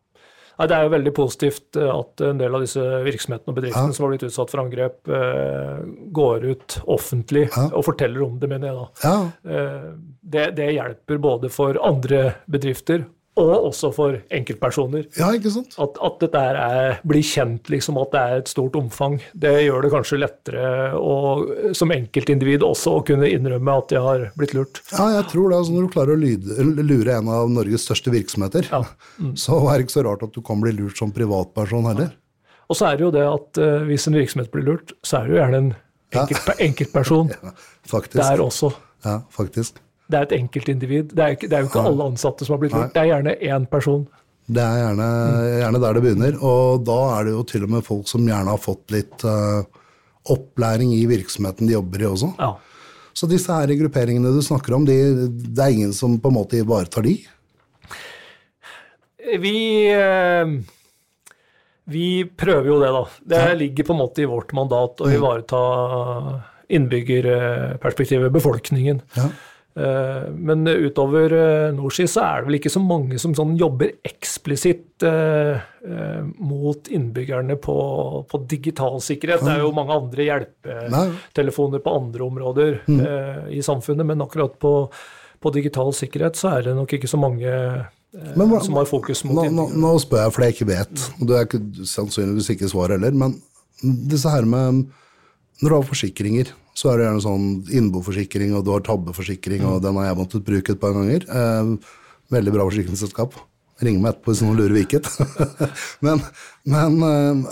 Nei, 0.60 0.68
det 0.68 0.76
er 0.78 0.84
jo 0.86 0.92
veldig 0.94 1.12
positivt 1.16 1.78
eh, 1.80 1.90
at 1.90 2.22
en 2.22 2.38
del 2.38 2.54
av 2.54 2.62
disse 2.62 2.82
virksomhetene 3.06 3.50
og 3.50 3.56
bedriftene 3.58 3.88
Ja. 3.90 3.94
som 3.96 4.04
har 4.06 4.12
blitt 4.12 4.26
utsatt 4.28 4.52
for 4.52 4.62
angrep, 4.62 5.08
eh, 5.10 5.80
går 6.14 6.44
ut 6.52 6.76
offentlig 6.86 7.48
Ja. 7.56 7.70
og 7.74 7.86
forteller 7.88 8.22
om 8.28 8.38
det, 8.38 8.50
mener 8.50 8.68
jeg 8.68 8.76
da. 8.76 8.86
Ja, 9.04 9.32
Eh, 9.46 9.88
det, 10.22 10.56
det 10.56 10.68
hjelper 10.76 11.18
både 11.24 11.50
for 11.50 11.80
andre 11.82 12.36
bedrifter 12.50 13.06
og 13.40 13.52
også 13.70 13.90
for 13.96 14.18
enkeltpersoner. 14.36 15.06
ja 15.16 15.30
ikke 15.38 15.52
sant? 15.54 15.76
At, 15.80 15.96
at 16.04 16.18
dette 16.20 16.40
er, 16.52 16.98
blir 17.08 17.24
kjent, 17.24 17.70
liksom, 17.72 17.96
at 18.02 18.12
det 18.12 18.20
er 18.22 18.42
et 18.42 18.50
stort 18.52 18.76
omfang. 18.76 19.20
Det 19.34 19.54
gjør 19.64 19.86
det 19.86 19.92
kanskje 19.94 20.20
lettere 20.20 20.66
å, 21.00 21.14
som 21.78 21.94
enkeltindivid 21.96 22.66
også 22.68 22.98
å 22.98 23.04
kunne 23.08 23.30
innrømme 23.32 23.78
at 23.80 23.94
de 23.94 24.02
har 24.04 24.26
blitt 24.38 24.52
lurt. 24.58 24.82
Ja, 24.92 25.08
jeg 25.16 25.30
tror 25.32 25.48
det. 25.54 25.60
Altså, 25.62 25.76
når 25.78 25.88
du 25.88 25.94
klarer 25.96 26.18
å 26.18 26.20
lyde, 26.20 26.58
lure 26.84 27.16
en 27.22 27.30
av 27.32 27.50
Norges 27.56 27.88
største 27.88 28.12
virksomheter, 28.14 28.68
Ja. 28.68 28.84
så 29.40 29.62
er 29.72 29.78
det 29.80 29.88
ikke 29.88 29.96
så 30.00 30.04
rart 30.10 30.28
at 30.28 30.36
du 30.36 30.42
kan 30.44 30.60
bli 30.64 30.76
lurt 30.76 31.00
som 31.00 31.14
privatperson 31.16 31.88
heller. 31.88 32.12
Og 32.68 32.76
så 32.80 32.90
er 32.92 33.00
det 33.00 33.04
jo 33.08 33.14
det 33.16 33.24
at 33.28 33.62
uh, 33.64 33.86
hvis 33.88 34.08
en 34.12 34.16
virksomhet 34.20 34.52
blir 34.52 34.64
lurt, 34.68 34.92
så 35.04 35.22
er 35.22 35.28
det 35.28 35.34
jo 35.34 35.40
gjerne 35.42 35.58
en 35.64 35.72
enkelt, 36.20 36.52
enkeltperson 36.68 37.32
Faktisk. 37.96 38.20
der 38.22 38.44
også. 38.44 38.70
Ja, 39.08 39.22
faktisk. 39.34 39.80
Det 40.12 40.20
er 40.20 40.28
et 40.28 40.34
enkeltindivid. 40.38 41.14
Det 41.16 41.24
er, 41.24 41.36
ikke, 41.38 41.50
det 41.52 41.58
er 41.58 41.66
jo 41.66 41.70
ikke 41.72 41.86
alle 41.92 42.08
ansatte 42.12 42.48
som 42.48 42.56
har 42.56 42.64
blitt 42.64 42.76
lurt. 42.76 42.92
Det 42.96 43.04
er 43.04 43.12
gjerne 43.12 43.36
én 43.52 43.68
person. 43.72 44.02
Det 44.52 44.64
er 44.64 44.82
gjerne, 44.82 45.12
gjerne 45.62 45.82
der 45.84 45.96
det 45.96 46.04
begynner. 46.06 46.42
Og 46.44 46.82
da 46.88 46.98
er 47.18 47.30
det 47.30 47.36
jo 47.38 47.46
til 47.48 47.68
og 47.68 47.72
med 47.78 47.86
folk 47.88 48.10
som 48.12 48.26
gjerne 48.28 48.52
har 48.52 48.62
fått 48.62 48.92
litt 48.92 49.24
uh, 49.28 49.62
opplæring 50.36 50.92
i 50.98 51.06
virksomheten 51.10 51.70
de 51.70 51.78
jobber 51.78 52.04
i 52.04 52.10
også. 52.10 52.34
Ja. 52.42 52.52
Så 53.16 53.28
disse 53.28 53.56
her 53.56 53.72
grupperingene 53.80 54.34
du 54.36 54.42
snakker 54.44 54.76
om, 54.76 54.86
de, 54.88 54.98
det 55.30 55.64
er 55.64 55.74
ingen 55.76 55.96
som 55.96 56.20
på 56.20 56.32
en 56.32 56.38
måte 56.38 56.60
ivaretar 56.60 57.04
de? 57.04 57.18
Vi 59.42 59.58
eh, 59.94 60.54
vi 61.92 62.24
prøver 62.26 62.70
jo 62.70 62.80
det, 62.82 62.92
da. 62.96 63.04
Det 63.34 63.44
ligger 63.60 63.88
på 63.88 63.94
en 63.96 64.02
måte 64.02 64.24
i 64.24 64.30
vårt 64.30 64.54
mandat 64.56 65.02
å 65.02 65.10
ivareta 65.12 65.62
innbyggerperspektivet, 66.72 68.32
befolkningen. 68.32 69.02
Ja. 69.18 69.28
Eh, 69.72 70.24
Men 70.36 70.66
utover 70.68 71.32
eh, 71.32 71.72
Norsi 71.76 72.04
så 72.12 72.24
er 72.26 72.42
det 72.42 72.50
vel 72.50 72.58
ikke 72.60 72.72
så 72.74 72.82
mange 72.84 73.20
som 73.24 73.32
sånn 73.38 73.54
jobber 73.60 73.94
eksplisitt 74.04 75.06
eh, 75.08 75.62
mot 76.44 76.90
innbyggerne 76.92 77.56
på, 77.56 77.76
på 78.28 78.42
digital 78.52 79.00
sikkerhet. 79.02 79.46
Det 79.46 79.54
er 79.56 79.64
jo 79.64 79.72
mange 79.78 79.96
andre 79.96 80.28
hjelpetelefoner 80.28 81.80
på 81.86 81.94
andre 82.02 82.24
områder 82.28 82.78
eh, 82.88 83.42
i 83.58 83.62
samfunnet, 83.64 84.06
men 84.12 84.22
akkurat 84.26 84.58
på, 84.62 84.74
på 85.42 85.54
digital 85.56 85.94
sikkerhet 85.96 86.36
så 86.40 86.56
er 86.58 86.68
det 86.70 86.76
nok 86.78 86.94
ikke 87.00 87.10
så 87.10 87.20
mange 87.22 87.48
hva- 88.36 88.62
som 88.64 88.76
har 88.76 88.90
fokus 88.90 89.24
mot 89.24 89.38
Nå, 89.40 89.44
nå, 89.48 89.48
innbyggerne. 89.48 89.82
nå 89.86 89.94
spør 90.04 90.26
jeg 90.26 90.36
for 90.36 90.44
jeg 90.46 90.56
ikke 90.58 90.70
vet, 90.74 91.06
og 91.20 91.28
du 91.30 91.36
er 91.40 91.48
sannsynligvis 91.96 92.52
ikke 92.58 92.70
svar 92.72 92.92
heller, 92.92 93.16
men 93.16 93.38
disse 93.82 94.30
her 94.30 94.44
med 94.46 94.84
Når 95.62 95.70
du 95.70 95.76
har 95.76 95.84
forsikringer, 95.86 96.48
så 96.82 96.90
er 96.92 96.98
det 96.98 97.06
gjerne 97.06 97.22
sånn 97.28 97.48
innboforsikring, 97.78 98.56
og 98.58 98.66
du 98.66 98.72
har 98.74 98.82
tabbeforsikring, 98.88 99.62
og 99.70 99.82
den 99.86 100.00
har 100.02 100.08
jeg 100.10 100.18
måttet 100.18 100.46
bruke 100.48 100.74
et 100.74 100.82
par 100.82 100.96
ganger. 100.98 101.26
Eh, 101.30 101.96
veldig 102.34 102.54
bra 102.56 102.66
forsikringsselskap. 102.72 103.36
Ring 103.86 104.00
meg 104.02 104.16
etterpå 104.16 104.34
hvis 104.34 104.42
noen 104.46 104.58
lurer 104.58 104.74
hvilket. 104.80 105.10
men 106.06 106.22
men 106.70 106.98
eh, 107.06 107.52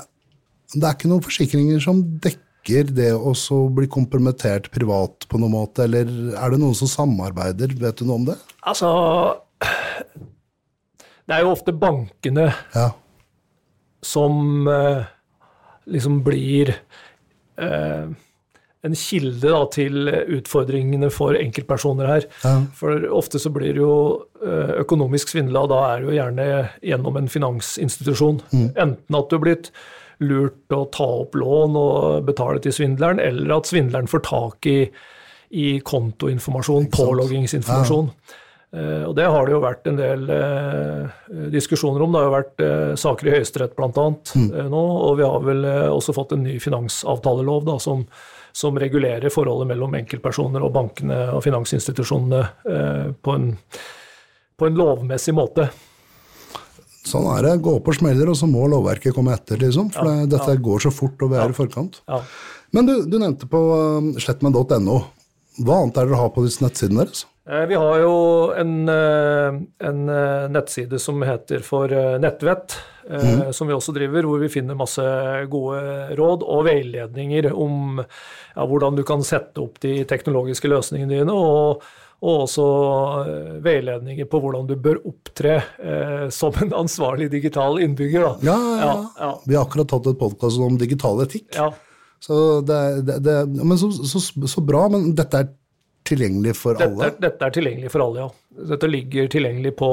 det 0.76 0.86
er 0.86 0.96
ikke 0.98 1.10
noen 1.12 1.26
forsikringer 1.26 1.82
som 1.82 2.02
dekker 2.22 2.90
det 2.94 3.12
å 3.16 3.32
så 3.38 3.64
bli 3.74 3.88
kompromittert 3.90 4.68
privat 4.74 5.26
på 5.30 5.40
noen 5.42 5.56
måte, 5.56 5.86
eller 5.88 6.10
er 6.38 6.54
det 6.54 6.60
noen 6.62 6.76
som 6.78 6.90
samarbeider? 6.92 7.72
Vet 7.82 8.02
du 8.02 8.06
noe 8.06 8.20
om 8.20 8.28
det? 8.28 8.36
Altså 8.70 8.90
Det 11.26 11.36
er 11.38 11.46
jo 11.46 11.54
ofte 11.54 11.74
bankene 11.78 12.50
Ja. 12.76 12.90
som 14.06 14.68
eh, 14.70 15.06
liksom 15.90 16.20
blir 16.26 16.72
eh, 17.58 18.10
en 18.88 18.96
kilde 18.96 19.52
da, 19.52 19.62
til 19.74 20.08
utfordringene 20.38 21.10
for 21.12 21.36
enkeltpersoner 21.36 22.08
her. 22.08 22.28
Ja. 22.46 22.56
For 22.78 23.06
ofte 23.12 23.42
så 23.42 23.52
blir 23.52 23.74
det 23.76 23.84
jo 23.84 23.96
eh, 24.40 24.76
økonomisk 24.86 25.34
svindla, 25.34 25.66
da 25.68 25.80
er 25.90 26.02
det 26.02 26.10
jo 26.10 26.18
gjerne 26.18 26.50
gjennom 26.92 27.20
en 27.20 27.32
finansinstitusjon. 27.32 28.44
Enten 28.56 29.20
at 29.20 29.30
du 29.32 29.40
er 29.40 29.46
blitt 29.46 29.72
lurt 30.24 30.76
å 30.76 30.84
ta 30.92 31.08
opp 31.24 31.36
lån 31.40 31.78
og 31.80 32.28
betale 32.28 32.60
til 32.64 32.76
svindleren, 32.76 33.22
eller 33.24 33.58
at 33.60 33.70
svindleren 33.70 34.10
får 34.12 34.24
tak 34.28 34.68
i, 34.72 34.80
i 35.56 35.70
kontoinformasjon, 35.84 36.90
påloggingsinformasjon. 36.96 38.12
Eh, 38.70 39.04
og 39.08 39.16
det 39.18 39.26
har 39.26 39.48
det 39.48 39.56
jo 39.56 39.62
vært 39.64 39.88
en 39.90 40.00
del 40.00 40.28
eh, 40.34 41.30
diskusjoner 41.56 42.04
om. 42.06 42.12
Det 42.14 42.20
har 42.20 42.28
jo 42.28 42.36
vært 42.36 42.66
eh, 42.66 42.92
saker 43.02 43.30
i 43.30 43.38
Høyesterett 43.38 43.78
bl.a. 43.78 44.10
Eh, 44.36 44.68
nå, 44.70 44.84
og 45.08 45.16
vi 45.20 45.26
har 45.26 45.48
vel 45.48 45.66
eh, 45.66 45.88
også 45.90 46.14
fått 46.16 46.36
en 46.36 46.46
ny 46.46 46.60
finansavtalelov 46.62 47.66
da, 47.68 47.80
som, 47.82 48.06
som 48.52 48.80
regulerer 48.80 49.32
forholdet 49.34 49.70
mellom 49.72 49.96
enkeltpersoner 50.00 50.64
og 50.66 50.74
bankene 50.76 51.20
og 51.36 51.44
finansinstitusjonene 51.46 52.42
eh, 52.70 53.06
på, 53.14 53.36
en, 53.36 53.54
på 54.58 54.70
en 54.70 54.80
lovmessig 54.80 55.36
måte. 55.38 55.70
Sånn 57.10 57.28
er 57.32 57.46
det. 57.46 57.56
Gå 57.66 57.78
på 57.84 57.96
smeller, 57.96 58.30
og 58.30 58.38
så 58.38 58.48
må 58.50 58.68
lovverket 58.70 59.16
komme 59.16 59.34
etter, 59.34 59.60
liksom. 59.62 59.90
For 59.96 60.06
Ja, 60.06 60.26
dette 60.26 60.36
dette 60.36 60.60
går 60.66 60.84
så 60.86 60.92
fort, 60.94 61.18
og 61.24 61.32
vi 61.32 61.40
er 61.40 61.54
i 61.54 61.58
forkant. 61.58 62.02
Ja. 62.10 62.22
Men 62.76 62.90
du, 62.90 62.94
du 63.10 63.18
nevnte 63.18 63.50
på 63.50 63.60
um, 63.60 64.12
slettmenn.no. 64.22 65.00
Hva 65.60 65.80
annet 65.82 65.98
er 65.98 66.08
det 66.08 66.14
dere 66.14 66.22
har 66.22 66.34
på 66.36 66.46
nettsidene 66.46 67.04
deres? 67.04 67.26
Eh, 67.50 67.66
Vi 67.66 67.76
har 67.76 68.00
jo 68.00 68.16
en, 68.58 68.90
eh, 68.90 69.62
en 69.88 70.10
eh, 70.10 70.50
nettside 70.50 71.00
som 71.00 71.22
heter 71.22 71.60
for 71.60 71.90
Nettvett, 72.20 72.76
mm. 73.10 73.54
som 73.54 73.68
vi 73.68 73.74
også 73.74 73.94
driver, 73.96 74.24
hvor 74.24 74.40
vi 74.40 74.52
finner 74.54 74.78
masse 74.78 75.02
gode 75.50 75.80
råd 76.18 76.46
og 76.46 76.68
veiledninger 76.68 77.50
om 77.54 78.04
ja, 78.04 78.66
hvordan 78.66 79.00
du 79.00 79.02
kan 79.04 79.26
sette 79.26 79.64
opp 79.64 79.80
de 79.82 80.04
teknologiske 80.06 80.70
løsningene 80.70 81.18
dine, 81.18 81.34
og, 81.34 81.82
og 82.22 82.44
også 82.46 82.68
veiledninger 83.66 84.30
på 84.30 84.42
hvordan 84.44 84.70
du 84.70 84.76
bør 84.78 85.02
opptre 85.10 85.56
eh, 85.82 86.28
som 86.30 86.54
en 86.62 86.76
ansvarlig 86.84 87.32
digital 87.34 87.82
innbygger. 87.82 88.28
Ja, 88.46 88.60
ja, 88.84 88.94
ja. 89.18 89.32
Vi 89.48 89.58
har 89.58 89.66
akkurat 89.66 89.90
tatt 89.90 90.12
et 90.14 90.22
podkast 90.22 90.62
om 90.62 90.78
digital 90.78 91.24
etikk. 91.26 91.50
Ja. 91.58 91.72
Så 92.20 92.60
det, 92.68 93.08
det, 93.08 93.22
det, 93.24 93.36
men 93.58 93.78
så, 93.80 93.90
så, 93.90 94.20
så 94.22 94.62
bra, 94.62 94.86
men 94.92 95.16
dette 95.18 95.40
er 95.40 95.50
tilgjengelig 96.10 96.56
for 96.60 96.78
Dette 96.80 96.90
alle? 96.90 97.12
dette 97.22 97.48
er 97.48 97.56
tilgjengelig 97.56 97.92
for 97.94 98.06
alle, 98.06 98.26
ja. 98.26 98.64
Dette 98.74 98.90
ligger 98.90 99.30
tilgjengelig 99.32 99.74
på, 99.80 99.92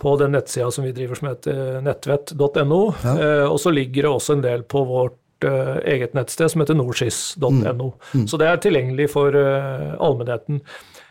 på 0.00 0.14
den 0.20 0.34
nettsida 0.36 0.70
som 0.74 0.86
vi 0.86 0.94
driver 0.96 1.20
som 1.20 1.30
heter 1.30 1.80
nettvett.no. 1.86 2.80
Eh, 3.14 3.46
og 3.46 3.58
så 3.62 3.72
ligger 3.74 4.06
det 4.08 4.14
også 4.14 4.38
en 4.38 4.46
del 4.46 4.64
på 4.64 4.84
vårt 4.88 5.46
eh, 5.46 5.76
eget 5.94 6.16
nettsted 6.18 6.52
som 6.52 6.64
heter 6.64 6.78
norsis.no. 6.78 7.92
Så 8.26 8.40
det 8.40 8.48
er 8.48 8.64
tilgjengelig 8.64 9.10
for 9.14 9.36
eh, 9.36 9.92
allmennheten. 10.00 10.64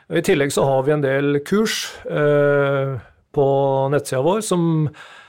I 0.09 0.25
tillegg 0.25 0.51
så 0.53 0.65
har 0.65 0.83
vi 0.87 0.95
en 0.95 1.05
del 1.05 1.39
kurs 1.45 1.83
eh, 2.09 2.97
på 3.35 3.47
nettsida 3.93 4.23
vår 4.25 4.41
som, 4.45 4.63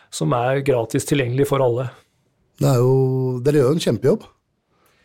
som 0.08 0.32
er 0.36 0.62
gratis 0.64 1.04
tilgjengelig 1.08 1.50
for 1.50 1.64
alle. 1.64 1.90
Det 2.60 2.68
er 2.68 2.80
jo, 2.80 2.94
dere 3.44 3.60
gjør 3.60 3.70
jo 3.70 3.76
en 3.76 3.84
kjempejobb. 3.86 4.24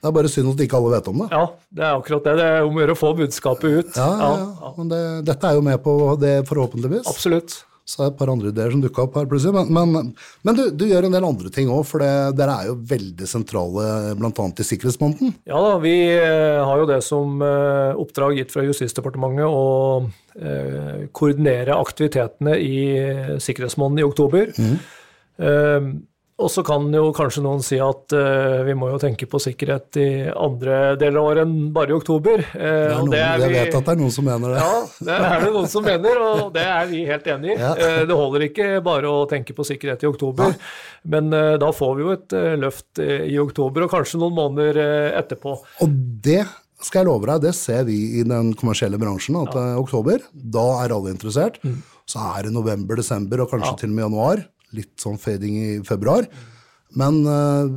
Det 0.05 0.11
er 0.11 0.17
bare 0.19 0.29
synd 0.29 0.51
at 0.51 0.59
ikke 0.61 0.77
alle 0.77 0.89
vet 0.93 1.07
om 1.09 1.21
det. 1.23 1.25
Ja, 1.33 1.45
det 1.73 1.81
er 1.81 1.95
akkurat 1.95 2.27
det. 2.27 2.33
Det 2.37 2.43
er 2.45 2.65
om 2.67 2.75
å 2.77 2.81
gjøre 2.83 2.93
å 2.93 2.97
få 2.99 3.09
budskapet 3.17 3.71
ut. 3.79 3.95
Ja, 3.97 4.09
ja, 4.19 4.27
ja. 4.61 4.73
Men 4.75 4.91
det, 4.91 4.99
dette 5.31 5.49
er 5.49 5.57
jo 5.57 5.63
med 5.65 5.81
på 5.81 5.95
det, 6.21 6.35
forhåpentligvis. 6.45 7.09
Absolutt. 7.09 7.55
Så 7.89 8.03
er 8.03 8.07
det 8.07 8.13
et 8.13 8.19
par 8.19 8.31
andre 8.33 8.51
ideer 8.53 8.69
som 8.73 8.83
dukka 8.85 9.03
opp 9.07 9.17
her 9.17 9.25
plutselig. 9.29 9.65
Men, 9.73 9.89
men, 9.97 10.13
men 10.45 10.57
du, 10.57 10.63
du 10.77 10.85
gjør 10.91 11.09
en 11.09 11.17
del 11.17 11.25
andre 11.25 11.49
ting 11.57 11.73
òg, 11.73 11.83
for 11.89 12.05
det, 12.05 12.37
dere 12.37 12.59
er 12.61 12.69
jo 12.69 12.77
veldig 12.93 13.29
sentrale 13.33 13.89
bl.a. 14.21 14.47
i 14.61 14.69
sikkerhetsmåneden. 14.69 15.35
Ja 15.49 15.65
da, 15.65 15.75
vi 15.81 15.97
eh, 16.13 16.61
har 16.69 16.81
jo 16.81 16.87
det 16.93 17.01
som 17.05 17.41
eh, 17.45 17.97
oppdrag 18.05 18.37
gitt 18.37 18.53
fra 18.53 18.65
Justisdepartementet 18.69 19.45
å 19.49 19.65
eh, 20.37 21.05
koordinere 21.17 21.81
aktivitetene 21.81 22.57
i 22.61 22.75
sikkerhetsmåneden 23.41 24.05
i 24.05 24.09
oktober. 24.13 24.53
Eh, 24.53 25.95
og 26.35 26.49
så 26.51 26.65
kan 26.67 26.89
jo 26.91 27.13
kanskje 27.15 27.41
noen 27.45 27.61
si 27.63 27.77
at 27.79 28.11
uh, 28.11 28.59
vi 28.67 28.73
må 28.75 28.89
jo 28.91 28.97
tenke 28.99 29.27
på 29.29 29.39
sikkerhet 29.39 29.99
i 30.01 30.07
andre 30.27 30.97
deler 30.99 31.21
av 31.21 31.29
året 31.29 31.45
enn 31.45 31.69
bare 31.75 31.93
i 31.93 31.95
oktober. 31.95 32.43
Uh, 32.51 32.59
Det 32.59 32.71
er 32.73 32.97
noen, 32.97 33.13
det 33.13 33.21
er 33.21 33.43
jeg 33.45 33.53
vet 33.53 33.77
at 33.77 33.85
det 33.87 33.93
er 33.93 34.01
noen 34.01 34.11
som 34.11 34.27
mener 34.27 34.51
det. 34.51 34.65
ja, 34.65 34.73
det 35.07 35.15
er 35.29 35.45
det 35.45 35.53
noen 35.53 35.69
som 35.71 35.87
mener, 35.87 36.19
og 36.25 36.41
det 36.57 36.65
er 36.73 36.89
vi 36.91 37.05
helt 37.07 37.29
enig 37.37 37.53
i. 37.53 37.55
Ja. 37.61 37.71
Uh, 37.79 38.01
Det 38.09 38.19
holder 38.19 38.45
ikke 38.49 38.67
bare 38.83 39.13
å 39.15 39.23
tenke 39.31 39.55
på 39.55 39.63
sikkerhet 39.67 40.03
i 40.03 40.09
oktober, 40.09 40.57
men 41.07 41.31
eh, 41.37 41.55
da 41.61 41.69
får 41.75 41.91
vi 41.95 42.03
jo 42.03 42.11
et 42.15 42.35
løft 42.59 42.99
i 42.99 43.35
oktober, 43.39 43.85
og 43.85 43.91
kanskje 43.93 44.19
noen 44.19 44.35
måneder 44.35 44.79
etterpå. 45.21 45.53
Og 45.85 45.97
det 46.25 46.41
skal 46.83 47.03
jeg 47.03 47.09
love 47.09 47.29
deg, 47.29 47.43
det 47.45 47.53
ser 47.57 47.85
vi 47.87 47.97
i 48.19 48.25
den 48.27 48.51
kommersielle 48.57 48.99
bransjen, 49.01 49.37
at 49.39 49.55
ja. 49.55 49.75
oktober, 49.79 50.25
da 50.33 50.65
er 50.83 50.95
alle 50.95 51.13
interessert. 51.13 51.61
Mm. 51.63 51.79
Så 52.09 52.21
er 52.35 52.47
det 52.47 52.53
november, 52.53 52.99
desember 52.99 53.45
og 53.45 53.53
kanskje 53.53 53.73
til 53.81 53.93
og 53.93 53.95
med 53.95 54.05
januar. 54.07 54.43
Litt 54.75 54.93
sånn 55.01 55.17
fading 55.21 55.55
i 55.61 55.69
februar. 55.87 56.27
Men 56.95 57.21
uh, 57.27 57.71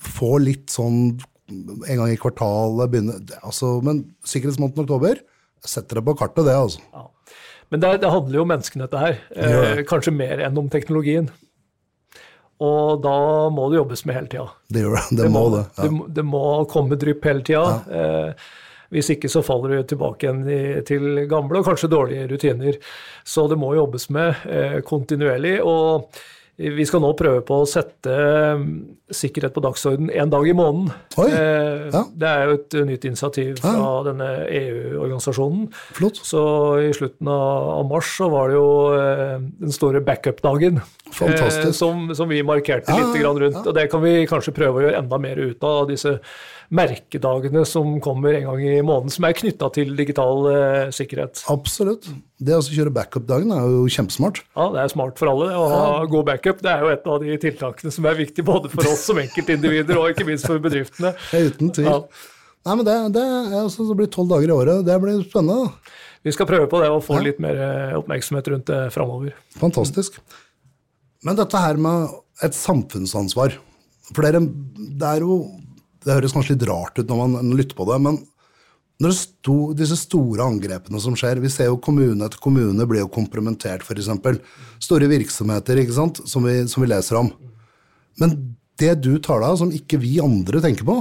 få 0.00 0.36
litt 0.42 0.70
sånn 0.70 1.18
en 1.50 1.98
gang 1.98 2.10
i 2.12 2.18
kvartalet 2.20 2.92
begynne 2.92 3.16
altså, 3.42 3.80
Men 3.82 4.04
sikkerhetsmåneden 4.22 4.84
oktober, 4.84 5.18
setter 5.66 5.98
det 5.98 6.04
på 6.06 6.14
kartet, 6.20 6.44
det, 6.46 6.54
altså. 6.54 6.78
Ja. 6.94 7.08
Men 7.70 7.82
det, 7.82 7.90
det 8.04 8.10
handler 8.12 8.38
jo 8.38 8.44
om 8.44 8.50
menneskene, 8.52 8.86
dette 8.86 9.00
her. 9.02 9.18
Eh, 9.34 9.80
kanskje 9.86 10.14
mer 10.14 10.40
enn 10.46 10.56
om 10.58 10.68
teknologien. 10.70 11.26
Og 12.60 13.00
da 13.04 13.12
må 13.54 13.68
det 13.72 13.78
jobbes 13.80 14.02
med 14.06 14.16
hele 14.18 14.30
tida. 14.32 14.46
Det 14.68 14.82
gjør 14.84 14.96
det. 14.96 15.04
Det 15.22 15.28
må 15.32 15.44
det. 15.54 15.62
det, 15.76 15.84
Ja. 15.86 15.90
må- 15.96 16.08
det 16.18 16.24
må 16.28 16.42
komme 16.68 16.98
drypp 17.00 17.24
hele 17.24 17.42
tida. 17.46 17.84
Eh, 17.90 18.32
hvis 18.90 19.10
ikke 19.14 19.30
så 19.30 19.42
faller 19.46 19.76
du 19.76 19.82
tilbake 19.94 20.26
igjen 20.26 20.42
i, 20.50 20.82
til 20.82 21.26
gamle 21.30 21.60
og 21.62 21.64
kanskje 21.70 21.88
dårlige 21.92 22.26
rutiner. 22.32 22.76
Så 23.24 23.48
det 23.48 23.56
må 23.58 23.74
jobbes 23.78 24.10
med 24.10 24.34
eh, 24.46 24.80
kontinuerlig. 24.82 25.60
og 25.64 26.10
vi 26.60 26.84
skal 26.84 27.00
nå 27.00 27.14
prøve 27.16 27.40
på 27.48 27.62
å 27.62 27.68
sette 27.68 28.12
mm, 28.60 28.72
sikkerhet 29.16 29.54
på 29.56 29.62
dagsorden 29.64 30.10
én 30.12 30.28
dag 30.30 30.44
i 30.44 30.52
måneden. 30.56 30.90
Oi, 31.16 31.28
Eh, 31.32 31.86
ja. 31.94 32.02
Det 32.20 32.28
er 32.28 32.44
jo 32.50 32.56
et 32.58 32.76
nytt 32.90 33.06
initiativ 33.08 33.62
fra 33.62 33.86
denne 34.06 34.28
EU-organisasjonen. 34.60 35.68
Flott. 35.96 36.20
Så 36.26 36.42
i 36.84 36.92
slutten 36.96 37.28
av 37.32 37.84
mars 37.88 38.12
så 38.18 38.28
var 38.32 38.50
det 38.52 38.58
jo 38.58 38.68
eh, 38.98 39.36
den 39.64 39.74
store 39.74 40.02
backup-dagen. 40.04 40.80
Fantastisk. 41.16 41.70
Eh, 41.72 41.76
som, 41.76 42.08
som 42.14 42.28
vi 42.30 42.42
markerte 42.46 42.92
Ja, 42.92 43.00
litt 43.06 43.20
grann 43.22 43.40
rundt. 43.40 43.60
ja. 43.60 43.66
Og 43.70 43.76
det 43.76 43.88
kan 43.92 44.04
vi 44.04 44.14
kanskje 44.30 44.54
prøve 44.56 44.80
å 44.80 44.86
gjøre 44.86 45.00
enda 45.02 45.18
mer 45.22 45.40
ut 45.40 45.64
av, 45.66 45.86
disse 45.90 46.18
merkedagene 46.70 47.64
som 47.66 47.96
kommer 48.02 48.36
en 48.38 48.44
gang 48.46 48.60
i 48.62 48.74
måneden, 48.86 49.10
som 49.10 49.26
er 49.26 49.34
knytta 49.34 49.70
til 49.74 49.94
digital 49.98 50.44
eh, 50.50 50.90
sikkerhet. 50.94 51.42
Absolutt. 51.50 52.06
Det 52.38 52.54
å 52.54 52.62
kjøre 52.62 52.92
backup-dagen 52.94 53.50
er 53.54 53.64
jo 53.66 53.86
kjempesmart. 53.90 54.42
Ja, 54.54 54.68
det 54.76 54.84
er 54.84 54.92
smart 54.92 55.18
for 55.18 55.32
alle. 55.32 55.48
det, 55.50 55.56
Å 55.58 55.70
ha 55.72 56.04
god 56.10 56.28
backup 56.30 56.60
det 56.62 56.70
er 56.72 56.84
jo 56.84 56.92
et 56.94 57.08
av 57.10 57.24
de 57.24 57.38
tiltakene 57.42 57.94
som 57.94 58.06
er 58.06 58.20
viktig 58.20 58.44
både 58.46 58.70
for 58.72 58.86
oss 58.92 59.02
som 59.10 59.18
enkeltindivider 59.22 59.98
og 59.98 60.12
ikke 60.12 60.28
minst 60.28 60.46
for 60.46 60.62
bedriftene. 60.62 61.12
Uten 61.50 61.74
tvil. 61.74 61.90
Ja. 61.90 61.98
Nei, 62.68 62.76
men 62.76 62.84
det, 62.86 62.94
det, 63.16 63.24
altså, 63.56 63.88
det 63.88 63.96
blir 63.98 64.12
tolv 64.12 64.30
dager 64.30 64.52
i 64.52 64.54
året. 64.54 64.84
Det 64.86 64.98
blir 65.02 65.24
spennende. 65.24 65.66
da. 65.66 65.98
Vi 66.28 66.34
skal 66.36 66.48
prøve 66.48 66.68
på 66.68 66.82
det 66.82 66.90
og 66.92 67.02
få 67.02 67.16
litt 67.24 67.40
mer 67.42 67.56
eh, 67.56 67.96
oppmerksomhet 67.96 68.50
rundt 68.52 68.68
det 68.68 68.80
framover. 68.94 69.32
Fantastisk. 69.58 70.20
Men 71.24 71.38
dette 71.38 71.60
her 71.60 71.80
med 71.80 72.12
et 72.44 72.56
samfunnsansvar 72.56 73.52
For 74.14 74.24
dere, 74.24 74.40
det 74.40 75.08
er 75.08 75.24
jo 75.24 75.34
Det 76.04 76.16
høres 76.16 76.34
kanskje 76.34 76.56
litt 76.56 76.68
rart 76.70 76.98
ut 76.98 77.08
når 77.08 77.20
man 77.36 77.56
lytter 77.58 77.76
på 77.78 77.86
det, 77.90 77.98
men 78.02 78.20
når 79.00 79.12
det 79.12 79.16
sto, 79.16 79.56
disse 79.76 79.96
store 79.96 80.44
angrepene 80.44 81.00
som 81.00 81.14
skjer 81.16 81.38
Vi 81.40 81.48
ser 81.48 81.70
jo 81.70 81.78
kommune 81.80 82.26
etter 82.26 82.40
kommune 82.42 82.84
blir 82.88 83.00
jo 83.00 83.12
kompromittert, 83.12 83.84
f.eks. 83.86 84.10
Store 84.84 85.08
virksomheter 85.08 85.80
ikke 85.80 85.96
sant, 85.96 86.20
som 86.28 86.44
vi, 86.44 86.58
som 86.68 86.84
vi 86.84 86.90
leser 86.90 87.20
om. 87.22 87.30
Men 88.20 88.36
det 88.80 88.98
du 89.04 89.14
tar 89.16 89.40
deg 89.40 89.48
av, 89.48 89.60
som 89.60 89.72
ikke 89.72 90.00
vi 90.02 90.18
andre 90.20 90.60
tenker 90.64 90.84
på, 90.88 90.98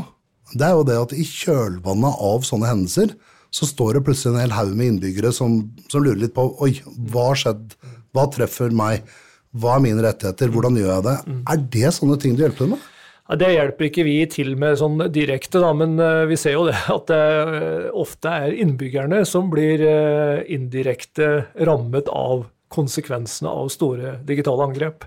det 0.56 0.66
er 0.66 0.78
jo 0.78 0.86
det 0.88 0.96
at 1.00 1.16
i 1.16 1.26
kjølvannet 1.28 2.22
av 2.30 2.46
sånne 2.48 2.70
hendelser, 2.72 3.12
så 3.54 3.68
står 3.68 3.98
det 3.98 4.06
plutselig 4.06 4.36
en 4.36 4.44
hel 4.44 4.54
haug 4.54 4.72
med 4.78 4.94
innbyggere 4.94 5.32
som, 5.36 5.60
som 5.90 6.04
lurer 6.06 6.22
litt 6.24 6.36
på 6.36 6.46
Oi, 6.64 6.76
hva 7.12 7.32
har 7.32 7.42
skjedd? 7.42 7.76
Hva 8.14 8.28
treffer 8.34 8.74
meg? 8.74 9.04
Hva 9.60 9.76
er 9.76 9.84
mine 9.84 10.04
rettigheter? 10.06 10.52
Hvordan 10.54 10.78
gjør 10.78 10.92
jeg 10.94 11.06
det? 11.08 11.18
Er 11.50 11.62
det 11.76 11.94
sånne 11.98 12.18
ting 12.22 12.38
du 12.38 12.44
hjelper 12.46 12.72
med? 12.72 12.88
Det 13.38 13.50
hjelper 13.54 13.86
ikke 13.86 14.04
vi 14.08 14.16
til 14.32 14.56
med 14.58 14.80
sånn 14.80 15.04
direkte, 15.14 15.60
da, 15.62 15.70
men 15.78 16.00
uh, 16.02 16.26
vi 16.30 16.38
ser 16.40 16.56
jo 16.56 16.64
det 16.66 16.78
at 16.96 17.12
det 17.12 17.26
uh, 17.46 17.90
ofte 18.02 18.32
er 18.46 18.56
innbyggerne 18.58 19.22
som 19.30 19.52
blir 19.54 19.84
uh, 19.86 20.40
indirekte 20.50 21.30
rammet 21.70 22.10
av 22.10 22.48
konsekvensene 22.74 23.52
av 23.52 23.70
store 23.74 24.18
digitale 24.26 24.66
angrep. 24.70 25.06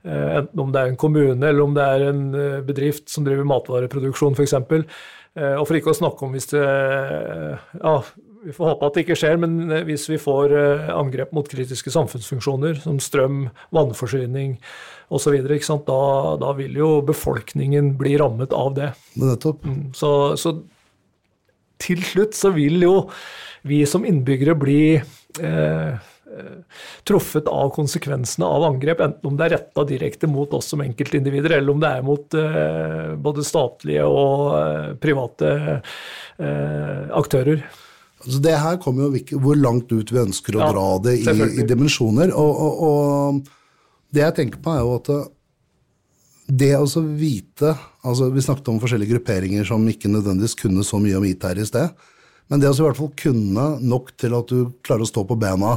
Enten 0.00 0.60
om 0.62 0.70
det 0.72 0.80
er 0.80 0.90
en 0.90 0.98
kommune 1.00 1.44
eller 1.44 1.60
om 1.60 1.74
det 1.76 1.84
er 1.84 2.02
en 2.06 2.20
bedrift 2.64 3.10
som 3.12 3.24
driver 3.24 3.44
matvareproduksjon 3.48 4.32
f.eks. 4.36 4.54
Og 4.56 5.64
for 5.68 5.76
ikke 5.76 5.92
å 5.92 5.96
snakke 5.98 6.24
om 6.24 6.32
hvis 6.32 6.48
det 6.52 6.62
ja, 6.64 7.94
vi 8.44 8.54
får 8.56 8.70
håpe 8.72 8.88
at 8.88 8.96
det 8.96 9.04
ikke 9.04 9.18
skjer, 9.20 9.40
men 9.42 9.72
hvis 9.88 10.06
vi 10.08 10.16
får 10.20 10.54
angrep 10.94 11.34
mot 11.36 11.48
kritiske 11.48 11.92
samfunnsfunksjoner 11.92 12.78
som 12.80 13.00
strøm, 13.02 13.42
vannforsyning 13.74 14.56
osv., 15.12 15.36
da, 15.44 16.00
da 16.40 16.52
vil 16.56 16.78
jo 16.80 16.90
befolkningen 17.04 17.94
bli 18.00 18.14
rammet 18.20 18.54
av 18.56 18.72
det. 18.78 18.92
Nettopp. 19.20 19.66
Så, 19.96 20.12
så 20.40 20.54
til 21.80 22.04
slutt 22.06 22.38
så 22.38 22.52
vil 22.56 22.80
jo 22.84 22.94
vi 23.68 23.82
som 23.88 24.06
innbyggere 24.08 24.56
bli 24.56 24.82
eh, 24.96 26.08
truffet 27.04 27.48
av 27.50 27.72
konsekvensene 27.74 28.46
av 28.46 28.64
angrep, 28.68 29.02
enten 29.04 29.30
om 29.30 29.36
det 29.38 29.46
er 29.48 29.54
retta 29.56 29.84
direkte 29.88 30.30
mot 30.30 30.52
oss 30.56 30.70
som 30.72 30.82
enkeltindivider, 30.84 31.58
eller 31.58 31.74
om 31.74 31.82
det 31.82 31.90
er 31.90 32.06
mot 32.06 32.38
eh, 32.38 33.12
både 33.20 33.44
statlige 33.46 34.06
og 34.06 34.48
eh, 34.60 34.90
private 35.02 35.52
eh, 35.76 37.06
aktører. 37.18 37.64
Altså 38.20 38.40
det 38.44 38.52
her 38.60 38.76
kommer 38.82 39.06
jo 39.08 39.38
hvor 39.40 39.56
langt 39.56 39.92
ut 39.92 40.10
vi 40.12 40.18
ønsker 40.20 40.56
å 40.58 40.60
Ja, 40.60 40.70
dra 40.74 40.86
det 41.06 41.14
i, 41.22 41.24
i 41.62 41.64
dimensjoner. 41.68 42.32
Og, 42.36 42.58
og, 42.60 42.82
og 42.84 43.46
det 44.12 44.20
jeg 44.26 44.34
tenker 44.36 44.60
på, 44.60 44.74
er 44.76 44.82
jo 44.84 44.94
at 44.98 45.10
det- 46.50 46.76
å 46.76 47.02
vite 47.16 47.76
altså 48.04 48.30
Vi 48.34 48.40
snakket 48.42 48.68
om 48.68 48.80
forskjellige 48.80 49.12
grupperinger 49.14 49.64
som 49.64 49.84
ikke 49.88 50.10
nødvendigvis 50.10 50.56
kunne 50.58 50.82
så 50.84 50.98
mye 51.00 51.16
om 51.16 51.24
IT 51.24 51.42
her 51.46 51.58
i 51.62 51.64
sted. 51.68 51.90
Men 52.50 52.60
det 52.60 52.68
å 52.68 52.74
i 52.74 52.82
hvert 52.88 52.96
fall 52.98 53.12
kunne 53.16 53.66
nok 53.80 54.10
til 54.18 54.34
at 54.34 54.48
du 54.50 54.72
klarer 54.82 55.04
å 55.06 55.08
stå 55.10 55.24
på 55.28 55.38
bena 55.38 55.76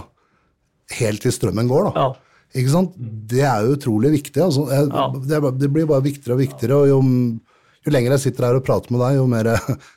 helt 0.98 1.22
til 1.22 1.32
strømmen 1.32 1.68
går, 1.70 1.92
da. 1.92 1.94
Ja. 1.96 2.14
Ikke 2.60 2.70
sant? 2.74 2.94
Det 3.30 3.42
er 3.46 3.64
jo 3.66 3.76
utrolig 3.78 4.12
viktig. 4.18 4.42
Altså. 4.42 4.66
Jeg, 4.70 4.90
Ja. 4.90 5.08
det, 5.14 5.60
det 5.60 5.70
blir 5.74 5.86
bare 5.90 6.04
viktigere 6.06 6.34
og 6.36 6.42
viktigere. 6.44 6.76
og 6.82 6.88
jo, 6.88 7.00
jo 7.84 7.94
lenger 7.94 8.16
jeg 8.16 8.26
sitter 8.28 8.48
her 8.48 8.60
og 8.60 8.66
prater 8.66 8.94
med 8.94 9.04
deg, 9.04 9.20
jo 9.20 9.28
mer, 9.32 9.52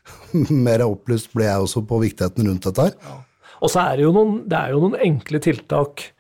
mer 0.69 0.85
opplyst 0.89 1.33
blir 1.35 1.49
jeg 1.51 1.69
også 1.69 1.85
på 1.87 2.03
viktigheten 2.03 2.51
rundt 2.51 2.69
dette 2.69 2.89
her. 2.89 3.17
Og 3.63 3.73
så 3.73 3.87
er 3.87 3.99
det 3.99 4.07
jo 4.07 4.13
noen, 4.15 4.37
det 4.49 4.59
er 4.59 4.75
jo 4.75 4.83
noen 4.83 4.99
enkle 5.07 5.41
tiltak 5.43 6.11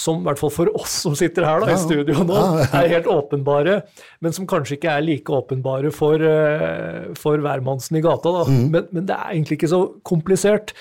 som 0.00 0.22
i 0.22 0.26
hvert 0.28 0.40
fall 0.40 0.52
for 0.54 0.70
oss 0.78 0.94
som 1.04 1.16
sitter 1.18 1.44
her 1.44 1.62
da, 1.62 1.72
Ja, 1.72 1.76
i 1.76 1.82
studio 1.82 2.24
nå, 2.24 2.36
ja, 2.36 2.62
ja. 2.62 2.68
er 2.80 2.92
helt 2.94 3.10
åpenbare, 3.10 3.76
men 4.24 4.34
som 4.36 4.48
kanskje 4.48 4.78
ikke 4.78 4.94
er 4.94 5.04
like 5.04 5.34
åpenbare 5.34 5.92
for, 5.94 6.22
eh, 6.24 7.10
for 7.18 7.42
hvermannsen 7.42 7.98
i 7.98 8.04
gata. 8.04 8.32
Da. 8.38 8.44
Mm. 8.48 8.66
Men, 8.74 8.90
men 8.94 9.08
det 9.10 9.16
er 9.16 9.34
egentlig 9.34 9.60
ikke 9.60 9.72
så 9.74 9.82
komplisert. 10.06 10.74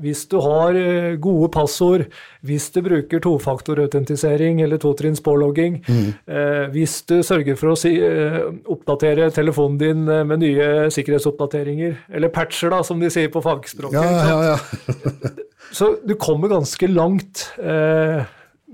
Hvis 0.00 0.24
du 0.28 0.38
har 0.40 0.74
eh, 0.74 1.16
gode 1.20 1.50
passord, 1.52 2.06
hvis 2.42 2.70
du 2.72 2.80
bruker 2.82 3.20
tofaktorautentisering 3.20 4.62
eller 4.64 4.78
totrinns 4.82 5.20
pålogging, 5.22 5.82
Mm. 5.88 6.14
eh, 6.26 6.64
hvis 6.72 7.02
du 7.06 7.20
sørger 7.22 7.56
for 7.56 7.72
å 7.74 7.76
si, 7.78 7.96
eh, 8.00 8.38
oppdatere 8.72 9.30
telefonen 9.30 9.78
din 9.78 10.04
med 10.04 10.38
nye 10.40 10.88
sikkerhetsoppdateringer, 10.90 11.96
eller 12.14 12.28
patcher, 12.28 12.70
da, 12.70 12.82
som 12.82 12.98
de 13.00 13.10
sier 13.10 13.28
på 13.28 13.42
fagspråket. 13.42 13.92
Ja, 13.92 14.28
ja, 14.28 14.42
ja. 14.54 15.30
Så 15.72 15.96
du 16.04 16.14
kommer 16.20 16.48
ganske 16.48 16.88
langt 16.88 17.46
eh, 17.58 18.24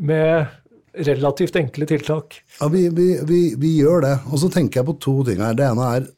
med 0.01 0.47
relativt 0.99 1.55
enkle 1.57 1.87
tiltak. 1.87 2.41
ja 2.61 2.69
vi, 2.69 2.89
vi, 2.89 3.19
vi, 3.23 3.55
vi 3.59 3.75
gjør 3.83 4.01
det. 4.03 4.15
Og 4.33 4.39
så 4.43 4.49
tenker 4.51 4.81
jeg 4.81 4.87
på 4.89 4.97
to 4.99 5.25
ting 5.29 5.39
her. 5.45 5.55
Det 5.55 5.67
ene 5.69 5.91
er 5.97 6.09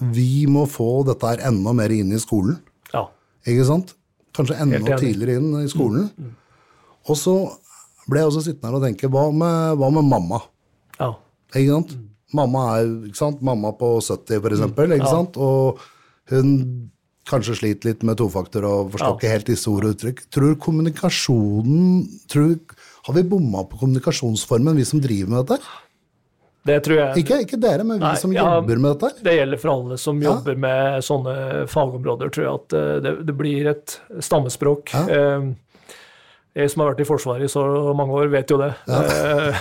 vi 0.00 0.46
må 0.48 0.62
få 0.70 1.02
dette 1.04 1.28
her 1.28 1.42
enda 1.50 1.74
mer 1.76 1.92
inn 1.92 2.12
i 2.16 2.20
skolen. 2.22 2.56
Ikke 3.46 3.64
sant? 3.66 3.94
Kanskje 4.36 4.56
enda. 4.60 4.78
Mm, 4.78 4.98
tidligere 5.00 5.36
inn 5.40 5.54
i 5.64 5.68
skolen. 5.72 6.10
Og 7.08 7.16
så 7.16 7.34
ble 8.10 8.20
jeg 8.20 8.28
også 8.30 8.42
sittende 8.44 8.70
her 8.70 8.78
og 8.78 8.84
tenke, 8.84 9.08
hva 9.10 9.30
med, 9.32 9.78
hva 9.80 9.90
med 9.92 10.04
mamma? 10.10 10.40
ja. 11.00 11.14
Ikke 11.54 11.72
sant? 11.74 11.96
Mamma 12.32 12.60
er 12.78 12.86
ikke 13.08 13.18
sant? 13.18 13.40
Mamma 13.42 13.72
på 13.74 13.88
70, 14.06 14.38
for 14.40 14.50
eksempel, 14.54 14.92
ikke 14.94 15.02
Ja. 15.08 15.10
sant? 15.10 15.36
Og 15.36 15.78
hun 16.30 16.90
kanskje 17.26 17.56
sliter 17.58 17.88
litt 17.90 18.02
med 18.04 18.16
tofaktor 18.18 18.62
og 18.64 18.92
forstår 18.92 19.08
Ja. 19.08 19.16
ikke 19.18 19.32
helt 19.32 19.46
disse 19.46 19.66
ord 19.68 19.84
og 19.84 19.96
uttrykk. 19.96 20.30
Tror 20.30 20.54
kommunikasjonen 20.54 22.08
tror, 22.28 22.58
Har 23.06 23.14
vi 23.14 23.22
bomma 23.22 23.64
på 23.64 23.78
kommunikasjonsformen, 23.80 24.76
vi 24.76 24.84
som 24.84 25.00
driver 25.00 25.28
med 25.30 25.46
dette? 25.46 25.62
Det 26.66 26.76
tror 26.84 26.98
jeg 26.98 27.22
Ikke, 27.24 27.38
ikke 27.46 27.56
dere, 27.60 27.84
men 27.88 27.96
vi 27.98 28.04
Nei, 28.04 28.14
som 28.20 28.32
ja. 28.34 28.42
jobber 28.58 28.76
med 28.84 28.98
dette. 29.00 29.22
det 29.24 29.32
gjelder 29.38 29.58
for 29.62 29.70
alle 29.72 29.96
som 29.98 30.20
Ja. 30.20 30.34
jobber 30.34 30.56
med 30.60 31.00
sånne 31.06 31.34
fagområder, 31.72 32.28
tror 32.30 32.44
jeg 32.44 32.54
at 32.54 32.72
eh, 32.76 33.00
det, 33.06 33.12
det 33.26 33.36
blir 33.38 33.70
et 33.72 34.00
stammespråk. 34.20 34.92
Ja. 34.92 35.06
Eh, 35.08 35.50
Jeg 36.52 36.68
som 36.72 36.80
har 36.82 36.90
vært 36.90 37.00
i 37.00 37.06
Forsvaret 37.06 37.44
i 37.46 37.48
så 37.48 37.62
mange 37.94 38.10
år, 38.10 38.26
vet 38.28 38.50
jo 38.50 38.56
det. 38.58 38.72
Eh, 38.90 39.60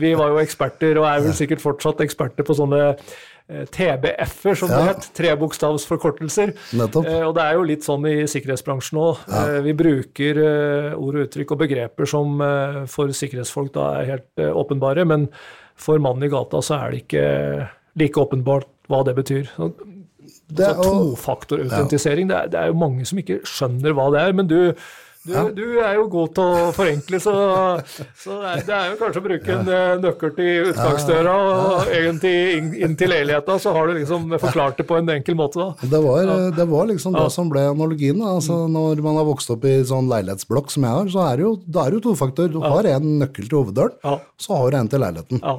Vi 0.00 0.14
var 0.16 0.30
jo 0.32 0.38
eksperter, 0.40 0.96
og 0.98 1.04
er 1.04 1.20
vel 1.20 1.34
sikkert 1.36 1.60
fortsatt 1.60 2.00
eksperter 2.00 2.42
på 2.48 2.56
sånne 2.56 2.96
TBF-er, 3.50 4.54
som 4.56 4.68
det 4.70 4.80
het. 4.86 5.08
Trebokstavsforkortelser. 5.18 6.52
Og 6.80 7.34
det 7.36 7.42
er 7.44 7.56
jo 7.58 7.64
litt 7.66 7.82
sånn 7.86 8.06
i 8.08 8.14
sikkerhetsbransjen 8.30 8.98
òg. 9.02 9.24
Vi 9.66 9.72
bruker 9.76 10.40
ord 10.96 11.18
og 11.18 11.24
uttrykk 11.26 11.52
og 11.56 11.62
begreper 11.64 12.08
som 12.08 12.38
for 12.90 13.12
sikkerhetsfolk 13.12 13.72
da 13.74 13.88
er 14.00 14.10
helt 14.14 14.44
åpenbare, 14.54 15.04
men 15.06 15.28
for 15.80 15.98
mannen 16.02 16.28
i 16.28 16.32
gata 16.32 16.60
så 16.64 16.76
er 16.84 16.94
det 16.94 17.02
ikke 17.06 17.24
like 18.00 18.20
åpenbart 18.22 18.68
hva 18.90 19.02
det 19.08 19.16
betyr. 19.18 19.48
Så, 19.56 19.72
Det 20.50 20.66
er- 20.66 20.74
så 20.78 20.82
tofaktorautentisering, 20.86 22.28
ja. 22.30 22.34
det, 22.34 22.40
er- 22.44 22.48
det 22.52 22.58
er 22.64 22.66
jo 22.74 22.80
mange 22.80 23.06
som 23.08 23.18
ikke 23.22 23.40
skjønner 23.46 23.94
hva 23.96 24.10
det 24.14 24.20
er. 24.28 24.32
Men 24.34 24.46
du, 24.50 24.58
du, 25.26 25.32
du 25.54 25.64
er 25.84 25.94
jo 25.98 26.06
god 26.10 26.30
til 26.34 26.42
å 26.42 26.70
forenkle, 26.74 27.18
så, 27.22 27.34
så 28.18 28.36
det, 28.40 28.50
er, 28.50 28.62
det 28.66 28.74
er 28.76 28.86
jo 28.92 28.98
kanskje 29.00 29.20
å 29.20 29.24
bruke 29.26 29.54
en 29.56 29.68
eh, 29.68 29.94
nøkkel 30.02 30.32
til 30.38 30.70
utgangsdøra 30.72 31.34
og 31.44 31.90
egentlig 31.92 32.34
inn, 32.58 32.70
inn 32.86 32.96
til 32.98 33.12
leiligheta, 33.12 33.58
så 33.62 33.74
har 33.76 33.90
du 33.90 33.98
liksom 34.00 34.26
forklart 34.42 34.78
det 34.80 34.86
på 34.90 34.98
en 34.98 35.10
enkel 35.16 35.38
måte 35.38 35.60
da. 35.60 35.88
Det 35.94 36.02
var, 36.06 36.30
det 36.56 36.68
var 36.70 36.86
liksom 36.90 37.14
Ja. 37.18 37.26
det 37.26 37.34
som 37.36 37.50
ble 37.52 37.66
analogien. 37.70 38.22
Altså, 38.22 38.62
Når 38.70 39.02
man 39.06 39.20
har 39.20 39.28
vokst 39.28 39.50
opp 39.54 39.64
i 39.70 39.76
sånn 39.86 40.08
leilighetsblokk 40.10 40.70
som 40.74 40.86
jeg 40.88 40.98
har, 40.98 41.10
så 41.14 41.26
er 41.30 41.36
det 41.36 41.46
jo, 41.46 41.56
da 41.66 41.84
er 41.86 41.90
det 41.94 42.00
jo 42.02 42.06
tofaktor. 42.10 42.48
Du 42.54 42.60
har 42.64 42.90
en 42.96 43.10
nøkkel 43.22 43.46
til 43.50 43.58
hoveddøren, 43.62 44.18
så 44.40 44.56
har 44.62 44.70
du 44.70 44.76
en 44.82 44.88
til 44.96 45.04
leiligheten. 45.06 45.42
Ja. 45.44 45.58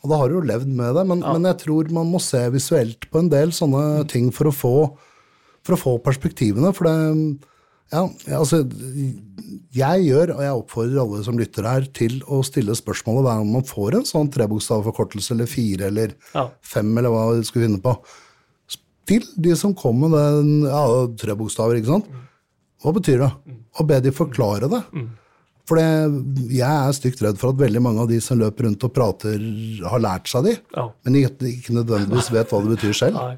Og 0.00 0.08
da 0.10 0.16
har 0.16 0.30
du 0.30 0.38
jo 0.38 0.46
levd 0.48 0.70
med 0.72 0.94
det, 0.96 1.02
men, 1.10 1.20
men 1.20 1.44
jeg 1.50 1.58
tror 1.66 1.90
man 1.92 2.08
må 2.08 2.20
se 2.24 2.40
visuelt 2.54 3.04
på 3.12 3.20
en 3.20 3.28
del 3.32 3.50
sånne 3.52 4.06
ting 4.08 4.30
for 4.32 4.48
å 4.48 4.54
få, 4.54 4.74
for 5.66 5.76
å 5.76 5.80
få 5.80 5.94
perspektivene. 6.04 6.72
For 6.76 6.88
det 6.88 6.96
Ja, 7.90 8.04
altså 8.38 8.60
Jeg 9.74 10.04
gjør, 10.06 10.30
og 10.36 10.42
jeg 10.44 10.54
oppfordrer 10.60 11.00
alle 11.02 11.24
som 11.26 11.36
lytter 11.38 11.66
her, 11.66 11.86
til 11.92 12.20
å 12.30 12.38
stille 12.46 12.76
spørsmålet 12.78 13.26
hver 13.26 13.40
gang 13.42 13.50
man 13.50 13.66
får 13.66 13.96
en 13.98 14.06
sånn 14.08 14.30
trebokstavforkortelse 14.30 15.34
eller 15.34 15.50
fire 15.50 15.88
eller 15.90 16.14
Ja. 16.34 16.48
fem, 16.62 16.96
eller 16.98 17.10
hva 17.10 17.24
du 17.36 17.42
skulle 17.44 17.66
finne 17.66 17.82
på. 17.82 17.96
Til 19.10 19.26
de 19.36 19.56
som 19.58 19.74
kommer 19.74 20.08
med 20.08 20.38
den, 20.38 20.52
ja, 20.70 20.82
tre 21.18 21.34
bokstaver, 21.34 21.80
ikke 21.80 21.90
sant. 21.96 22.06
Hva 22.80 22.92
betyr 22.94 23.18
det? 23.26 23.32
Og 23.80 23.86
be 23.90 23.98
de 24.00 24.10
forklare 24.14 24.70
det. 24.70 24.84
For 25.70 25.78
det, 25.78 26.48
jeg 26.50 26.66
er 26.66 26.96
stygt 26.96 27.20
redd 27.22 27.38
for 27.38 27.52
at 27.54 27.60
veldig 27.60 27.82
mange 27.84 28.02
av 28.02 28.08
de 28.10 28.16
som 28.24 28.40
løper 28.40 28.66
rundt 28.66 28.82
og 28.88 28.90
prater, 28.96 29.38
har 29.86 30.02
lært 30.02 30.26
seg 30.32 30.48
de, 30.48 30.56
Ja. 30.74 30.88
men 31.06 31.20
ikke, 31.20 31.70
nødvendigvis 31.76 32.32
vet 32.34 32.50
hva 32.50 32.58
det 32.64 32.72
betyr 32.74 32.96
selv. 33.04 33.20
Nei. 33.20 33.36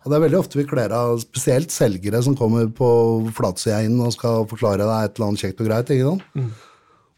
Og 0.00 0.08
det 0.08 0.16
er 0.16 0.22
veldig 0.24 0.38
ofte 0.40 0.56
vi 0.56 0.64
kler 0.64 0.94
av 0.96 1.18
spesielt 1.20 1.68
selgere 1.74 2.22
som 2.24 2.32
kommer 2.38 2.70
på 2.72 2.88
flatsida 3.36 3.82
inn 3.84 3.98
og 4.00 4.14
skal 4.16 4.46
forklare 4.48 4.86
deg 4.88 5.10
et 5.10 5.18
eller 5.20 5.26
annet 5.28 5.42
kjekt 5.44 5.60
og 5.60 5.68
greit. 5.68 5.92
ikke 5.92 6.06
sant? 6.14 6.54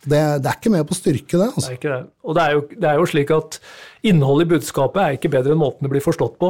Det, 0.02 0.18
det 0.42 0.50
er 0.50 0.56
ikke 0.58 0.72
med 0.74 0.88
på 0.88 0.96
styrke 0.98 1.38
det. 1.38 1.46
Altså. 1.52 1.68
Det 1.68 1.70
er 1.70 1.78
ikke 1.78 1.92
det. 1.92 2.00
Og 2.26 2.34
det 2.34 2.42
er, 2.42 2.56
jo, 2.56 2.62
det 2.82 2.88
er 2.90 2.96
jo 2.98 3.06
slik 3.06 3.30
at 3.36 3.60
innholdet 4.10 4.48
i 4.48 4.50
budskapet 4.56 4.98
er 5.04 5.14
ikke 5.20 5.30
bedre 5.30 5.54
enn 5.54 5.60
måten 5.62 5.86
det 5.86 5.92
blir 5.94 6.02
forstått 6.02 6.34
på. 6.42 6.48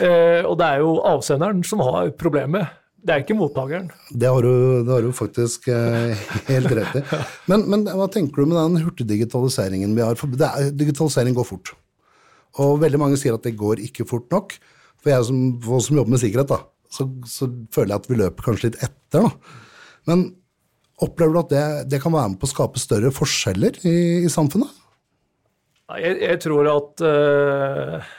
Eh, 0.00 0.40
og 0.48 0.56
det 0.62 0.70
er 0.70 0.80
jo 0.80 0.94
avsenderen 1.12 1.60
som 1.68 1.82
har 1.84 2.08
problemet. 2.16 2.72
Det 3.00 3.14
er 3.14 3.22
ikke 3.22 3.36
mottakeren. 3.38 3.86
Det 4.12 4.28
har 4.28 4.44
du, 4.44 4.82
det 4.84 4.92
har 4.92 5.04
du 5.04 5.12
faktisk 5.16 5.70
eh, 5.72 6.24
helt 6.50 6.72
rett 6.76 6.98
i. 7.00 7.02
Men, 7.48 7.64
men 7.72 7.86
hva 7.88 8.08
tenker 8.12 8.42
du 8.42 8.50
med 8.50 8.58
den 8.58 8.84
hurtigdigitaliseringen 8.84 9.94
vi 9.96 10.04
har? 10.04 10.18
For 10.20 10.28
er, 10.36 10.68
digitalisering 10.76 11.36
går 11.38 11.48
fort. 11.48 11.72
Og 12.60 12.80
veldig 12.82 13.00
mange 13.00 13.20
sier 13.20 13.38
at 13.38 13.46
det 13.46 13.56
går 13.60 13.80
ikke 13.86 14.04
fort 14.10 14.28
nok. 14.34 14.52
For 15.00 15.14
jeg 15.14 15.28
som, 15.30 15.40
for 15.64 15.80
som 15.84 15.96
jobber 15.96 16.12
med 16.12 16.20
sikkerhet, 16.20 16.52
da, 16.52 16.60
så, 16.92 17.08
så 17.24 17.48
føler 17.72 17.94
jeg 17.94 18.02
at 18.02 18.10
vi 18.10 18.20
løper 18.20 18.48
kanskje 18.50 18.68
litt 18.68 18.80
etter. 18.84 19.24
Da. 19.24 19.56
Men 20.10 20.26
opplever 21.00 21.32
du 21.32 21.40
at 21.40 21.54
det, 21.54 21.64
det 21.94 22.02
kan 22.04 22.12
være 22.12 22.34
med 22.34 22.40
på 22.42 22.50
å 22.50 22.52
skape 22.52 22.82
større 22.82 23.14
forskjeller 23.16 23.80
i, 23.88 23.96
i 24.26 24.32
samfunnet? 24.32 24.76
Jeg, 25.98 26.20
jeg 26.22 26.42
tror 26.44 26.68
at 26.70 27.02
eh, 27.02 28.10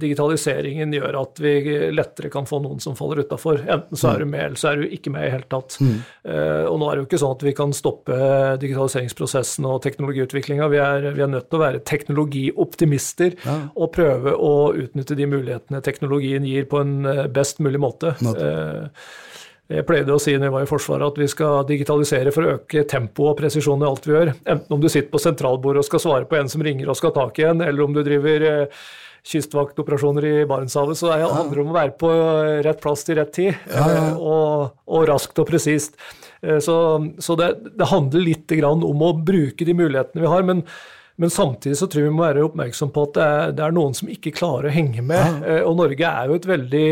digitaliseringen 0.00 0.92
gjør 0.94 1.16
at 1.20 1.40
vi 1.42 1.52
lettere 1.92 2.30
kan 2.32 2.46
få 2.48 2.60
noen 2.64 2.80
som 2.80 2.94
faller 2.96 3.22
utafor. 3.26 3.60
Enten 3.66 3.98
så 3.98 4.12
er 4.12 4.22
du 4.22 4.28
med, 4.30 4.44
eller 4.46 4.60
så 4.60 4.70
er 4.70 4.80
du 4.80 4.94
ikke 4.96 5.12
med 5.12 5.26
i 5.26 5.32
hele 5.34 5.48
tatt. 5.50 5.76
Eh, 5.82 6.64
og 6.68 6.78
nå 6.80 6.88
er 6.88 6.96
det 6.96 7.02
jo 7.02 7.08
ikke 7.10 7.20
sånn 7.22 7.34
at 7.36 7.44
vi 7.46 7.54
kan 7.58 7.74
stoppe 7.76 8.16
digitaliseringsprosessen 8.62 9.68
og 9.68 9.82
teknologiutviklinga. 9.84 10.70
Vi, 10.72 10.80
vi 11.18 11.26
er 11.26 11.32
nødt 11.34 11.50
til 11.50 11.60
å 11.60 11.64
være 11.64 11.82
teknologioptimister 11.88 13.36
og 13.74 13.92
prøve 13.96 14.34
å 14.36 14.54
utnytte 14.72 15.18
de 15.18 15.28
mulighetene 15.28 15.82
teknologien 15.84 16.46
gir 16.48 16.68
på 16.70 16.80
en 16.82 16.96
eh, 17.08 17.28
best 17.32 17.60
mulig 17.64 17.82
måte. 17.82 18.16
Eh, 18.32 19.06
jeg 19.72 19.86
pleide 19.88 20.12
å 20.12 20.20
si 20.20 20.34
når 20.34 20.48
jeg 20.48 20.52
var 20.56 20.64
i 20.66 20.68
Forsvaret 20.68 21.14
at 21.14 21.20
vi 21.20 21.28
skal 21.30 21.62
digitalisere 21.68 22.32
for 22.34 22.44
å 22.44 22.56
øke 22.56 22.82
tempoet 22.88 23.30
og 23.30 23.38
presisjonen 23.38 23.86
i 23.86 23.88
alt 23.88 24.08
vi 24.08 24.16
gjør. 24.16 24.32
Enten 24.54 24.76
om 24.76 24.82
du 24.82 24.88
sitter 24.90 25.08
på 25.12 25.22
sentralbordet 25.22 25.84
og 25.84 25.88
skal 25.88 26.02
svare 26.02 26.28
på 26.28 26.36
en 26.36 26.50
som 26.52 26.64
ringer 26.64 26.90
og 26.90 26.98
skal 26.98 27.12
ha 27.12 27.22
tak 27.22 27.40
i 27.40 27.46
en, 27.48 27.62
eller 27.64 27.86
om 27.86 27.94
du 27.96 28.02
driver 28.04 28.46
eh, 28.48 28.82
kystvaktoperasjoner 29.28 30.24
i 30.26 30.46
Barentshavet, 30.50 30.98
så 30.98 31.12
det 31.12 31.28
handler 31.30 31.60
om 31.62 31.70
å 31.70 31.76
være 31.76 31.94
på 32.00 32.10
eh, 32.10 32.62
rett 32.66 32.80
plass 32.82 33.04
til 33.06 33.20
rett 33.20 33.30
tid, 33.36 33.52
eh, 33.70 34.16
og, 34.18 34.72
og 34.90 35.06
raskt 35.10 35.38
og 35.38 35.46
presist. 35.50 35.94
Eh, 36.42 36.58
Så, 36.58 36.74
så 37.22 37.36
det, 37.38 37.52
det 37.78 37.90
handler 37.92 38.26
litt 38.26 38.50
grann 38.58 38.82
om 38.82 39.04
å 39.06 39.12
bruke 39.14 39.64
de 39.68 39.76
mulighetene 39.78 40.24
vi 40.24 40.32
har. 40.34 40.42
men 40.42 40.66
men 41.20 41.28
samtidig 41.30 41.76
så 41.76 41.86
tror 41.92 42.06
vi 42.06 42.10
må 42.16 42.22
være 42.24 42.42
oppmerksom 42.46 42.88
på 42.90 43.02
at 43.04 43.12
det 43.14 43.24
er, 43.24 43.50
det 43.52 43.62
er 43.66 43.74
noen 43.76 43.92
som 43.94 44.08
ikke 44.08 44.32
klarer 44.32 44.70
å 44.70 44.72
henge 44.72 45.02
med. 45.04 45.42
Ja. 45.44 45.58
Og 45.68 45.76
Norge 45.76 46.08
er 46.08 46.30
jo 46.30 46.38
et 46.38 46.46
veldig 46.48 46.86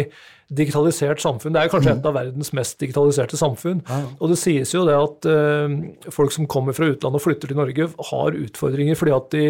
digitalisert 0.50 1.20
samfunn. 1.22 1.54
Det 1.54 1.60
er 1.62 1.70
kanskje 1.70 1.92
et 1.94 2.06
av 2.08 2.14
verdens 2.16 2.48
mest 2.56 2.78
digitaliserte 2.82 3.38
samfunn. 3.38 3.80
Og 4.18 4.32
det 4.32 4.38
sies 4.40 4.72
jo 4.74 4.82
det 4.88 4.96
at 4.98 5.28
eh, 5.30 5.74
folk 6.10 6.32
som 6.34 6.48
kommer 6.50 6.74
fra 6.74 6.88
utlandet 6.90 7.20
og 7.20 7.22
flytter 7.22 7.52
til 7.52 7.58
Norge, 7.60 7.86
har 8.10 8.38
utfordringer 8.40 8.98
fordi 8.98 9.12
at 9.14 9.28
de, 9.36 9.44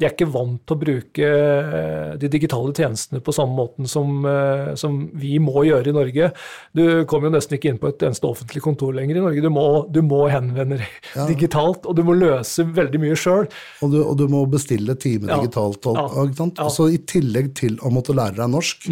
de 0.00 0.06
er 0.08 0.14
ikke 0.14 0.28
vant 0.32 0.62
til 0.64 0.76
å 0.76 0.80
bruke 0.80 1.28
eh, 1.28 2.14
de 2.22 2.30
digitale 2.32 2.72
tjenestene 2.76 3.20
på 3.24 3.34
samme 3.36 3.52
måten 3.58 3.90
som, 3.90 4.24
eh, 4.24 4.72
som 4.80 4.96
vi 5.12 5.34
må 5.42 5.66
gjøre 5.68 5.92
i 5.92 5.96
Norge. 5.96 6.30
Du 6.76 6.84
kommer 7.10 7.28
jo 7.28 7.34
nesten 7.36 7.58
ikke 7.58 7.74
inn 7.74 7.80
på 7.82 7.90
et 7.92 8.06
eneste 8.08 8.28
offentlig 8.28 8.64
kontor 8.64 8.96
lenger 8.96 9.20
i 9.20 9.24
Norge. 9.26 9.44
Du 9.44 9.50
må, 9.52 9.66
du 9.92 10.00
må 10.06 10.22
henvende 10.32 10.80
deg 10.80 11.28
digitalt, 11.34 11.84
og 11.84 11.96
du 11.98 12.02
må 12.06 12.16
løse 12.16 12.64
veldig 12.76 13.02
mye 13.04 13.18
sjøl. 13.18 13.44
Og 13.84 13.92
du, 13.92 14.00
og 14.06 14.16
du 14.20 14.24
må 14.32 14.46
bestille 14.50 14.96
time 14.96 15.28
Ja. 15.28 15.36
digitalt. 15.42 15.84
Og, 15.86 15.96
Ja. 16.00 16.06
ikke? 16.24 16.48
Ja. 16.56 16.64
Mm. 16.66 16.72
Så 16.76 16.88
I 16.92 16.98
tillegg 17.04 17.52
til 17.58 17.76
å 17.84 17.92
måtte 17.92 18.14
lære 18.16 18.36
deg 18.40 18.50
norsk, 18.52 18.88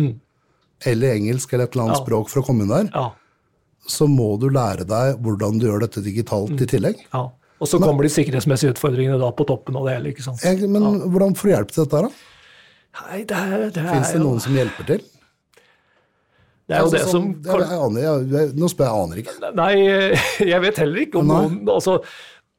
eller 0.84 1.14
engelsk 1.14 1.52
eller 1.52 1.64
et 1.64 1.74
eller 1.76 1.84
annet 1.84 1.98
Ja. 1.98 2.04
språk 2.04 2.28
for 2.28 2.42
å 2.42 2.46
komme 2.46 2.62
inn 2.62 2.68
der, 2.68 2.90
Ja. 2.94 3.10
så 3.86 4.06
må 4.08 4.38
du 4.40 4.48
lære 4.50 4.84
deg 4.86 5.22
hvordan 5.22 5.58
du 5.60 5.66
gjør 5.66 5.80
dette 5.80 6.02
digitalt 6.02 6.50
Mm. 6.50 6.60
i 6.62 6.66
tillegg. 6.66 6.96
Ja. 7.12 7.28
Og 7.60 7.68
så 7.68 7.78
kommer 7.80 8.02
de 8.02 8.08
sikkerhetsmessige 8.10 8.74
utfordringene 8.74 9.18
da 9.18 9.30
på 9.30 9.46
toppen 9.46 9.76
av 9.76 9.84
det 9.86 9.94
hele. 9.96 10.12
ikke 10.12 10.22
sant? 10.22 10.40
Jeg, 10.42 10.68
men 10.68 10.82
hvordan 11.10 11.34
får 11.34 11.42
du 11.42 11.54
hjelp 11.54 11.70
til 11.70 11.84
dette 11.84 12.02
da? 12.02 12.08
Nei, 13.10 13.24
det 13.24 13.36
er, 13.36 13.70
det 13.70 13.76
er 13.78 13.92
Fins 13.94 14.12
det 14.12 14.20
jo 14.20 14.24
noen 14.28 14.40
som 14.40 14.52
hjelper 14.54 14.86
til? 14.86 14.98
det 16.68 16.76
er 16.76 16.78
jo 16.80 16.84
Altså, 16.84 16.96
det 16.98 17.08
som 17.08 17.34
sånn- 17.34 17.44
jeg, 17.44 17.68
jeg 17.68 17.78
aner, 17.78 18.00
jeg, 18.00 18.54
Nå 18.56 18.68
spør 18.68 18.86
jeg, 18.86 18.94
aner 19.04 19.16
ikke. 19.22 19.54
Nei, 19.54 19.74
jeg 20.52 20.60
vet 20.60 20.76
heller 20.76 21.00
ikke 21.06 21.18
om 21.18 21.26
Nei. 21.26 21.40
noen 21.48 21.68
altså, 21.68 22.02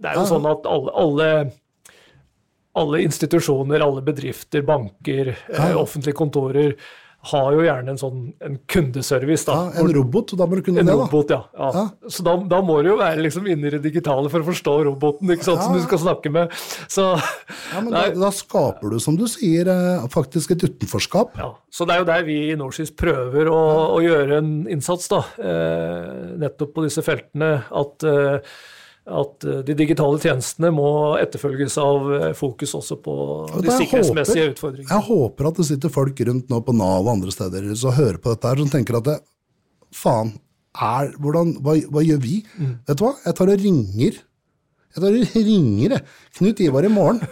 Det 0.01 0.09
er 0.11 0.15
jo 0.15 0.25
sånn 0.25 0.45
at 0.51 0.65
alle, 0.65 0.91
alle, 0.95 1.51
alle 2.75 2.97
institusjoner, 3.05 3.81
alle 3.81 4.01
bedrifter, 4.03 4.61
banker, 4.67 5.29
eh, 5.53 5.73
offentlige 5.79 6.13
kontorer 6.19 6.75
har 7.31 7.47
jo 7.55 7.63
gjerne 7.65 7.93
en 7.93 7.99
sånn 7.99 8.19
en 8.45 8.57
kundeservice. 8.71 9.45
da. 9.47 9.55
Ja, 9.73 9.81
en 9.83 9.91
robot, 9.95 10.33
da 10.37 10.47
må 10.49 10.59
du 10.59 10.63
kunne 10.65 10.83
En 10.83 10.89
det, 10.89 10.93
da. 10.93 11.05
robot, 11.07 11.33
ja. 11.33 11.41
ja. 11.57 11.85
Så 12.11 12.25
da, 12.25 12.35
da 12.51 12.61
må 12.65 12.77
du 12.85 12.91
jo 12.91 12.97
være 12.99 13.23
liksom 13.25 13.47
inne 13.51 13.69
i 13.69 13.73
det 13.75 13.81
digitale 13.85 14.29
for 14.33 14.43
å 14.43 14.49
forstå 14.49 14.75
roboten 14.89 15.33
ikke 15.33 15.47
sant, 15.47 15.63
som 15.65 15.75
du 15.75 15.81
skal 15.85 16.01
snakke 16.05 16.31
med. 16.33 16.53
Så, 16.91 17.07
Ja, 17.73 17.81
men 17.81 17.91
da, 17.95 18.05
da 18.13 18.31
skaper 18.35 18.93
du, 18.95 18.99
som 19.03 19.17
du 19.19 19.25
sier, 19.31 19.69
eh, 19.71 20.05
faktisk 20.13 20.55
et 20.55 20.67
utenforskap. 20.67 21.35
ja. 21.41 21.51
så 21.71 21.87
det 21.87 21.95
er 21.95 22.03
jo 22.03 22.09
der 22.11 22.23
vi 22.27 22.37
i 22.51 22.59
Norsis 22.59 22.93
prøver 22.95 23.49
å, 23.51 23.59
å 23.97 23.99
gjøre 24.03 24.39
en 24.41 24.53
innsats, 24.71 25.09
da. 25.11 25.23
Eh, 25.41 26.35
nettopp 26.45 26.75
på 26.77 26.85
disse 26.85 27.03
feltene. 27.05 27.51
At, 27.75 28.05
eh, 28.07 28.55
at 29.05 29.43
eh, 29.45 29.59
de 29.67 29.75
digitale 29.77 30.17
tjenestene 30.21 30.71
må 30.73 30.87
etterfølges 31.21 31.75
av 31.81 32.07
eh, 32.17 32.31
fokus 32.37 32.73
også 32.79 32.97
på 33.05 33.15
de 33.61 33.69
sikkerhetsmessige 33.69 34.47
håper- 34.47 34.55
utfordringene. 34.55 34.89
Jeg 34.89 35.05
håper 35.09 35.49
at 35.51 35.59
det 35.61 35.65
sitter 35.69 35.93
folk 35.93 36.21
rundt 36.29 36.49
nå 36.49 36.61
på 36.65 36.73
Nav 36.75 37.03
og 37.05 37.11
andre 37.13 37.33
steder 37.35 37.67
som 37.77 37.93
hører 37.93 38.17
på 38.23 38.33
dette 38.33 38.49
her, 38.49 38.63
som 38.63 38.71
tenker 38.73 38.97
at 38.97 39.09
det, 39.11 39.17
faen, 39.95 40.33
er, 40.75 41.11
hvordan, 41.23 41.53
hva, 41.63 41.77
hva 41.93 42.01
gjør 42.03 42.17
vi? 42.23 42.39
Mm. 42.59 42.71
Vet 42.89 42.97
du 42.99 43.03
hva? 43.05 43.13
Jeg 43.23 43.37
tar 43.37 43.51
og 43.53 43.61
ringer. 43.61 44.17
Jeg 44.95 45.03
tar 45.03 45.13
og 45.21 45.35
ringer, 45.45 45.93
jeg. 45.95 46.01
Knut 46.39 46.63
Ivar 46.65 46.87
i 46.89 46.91
morgen. 46.91 47.21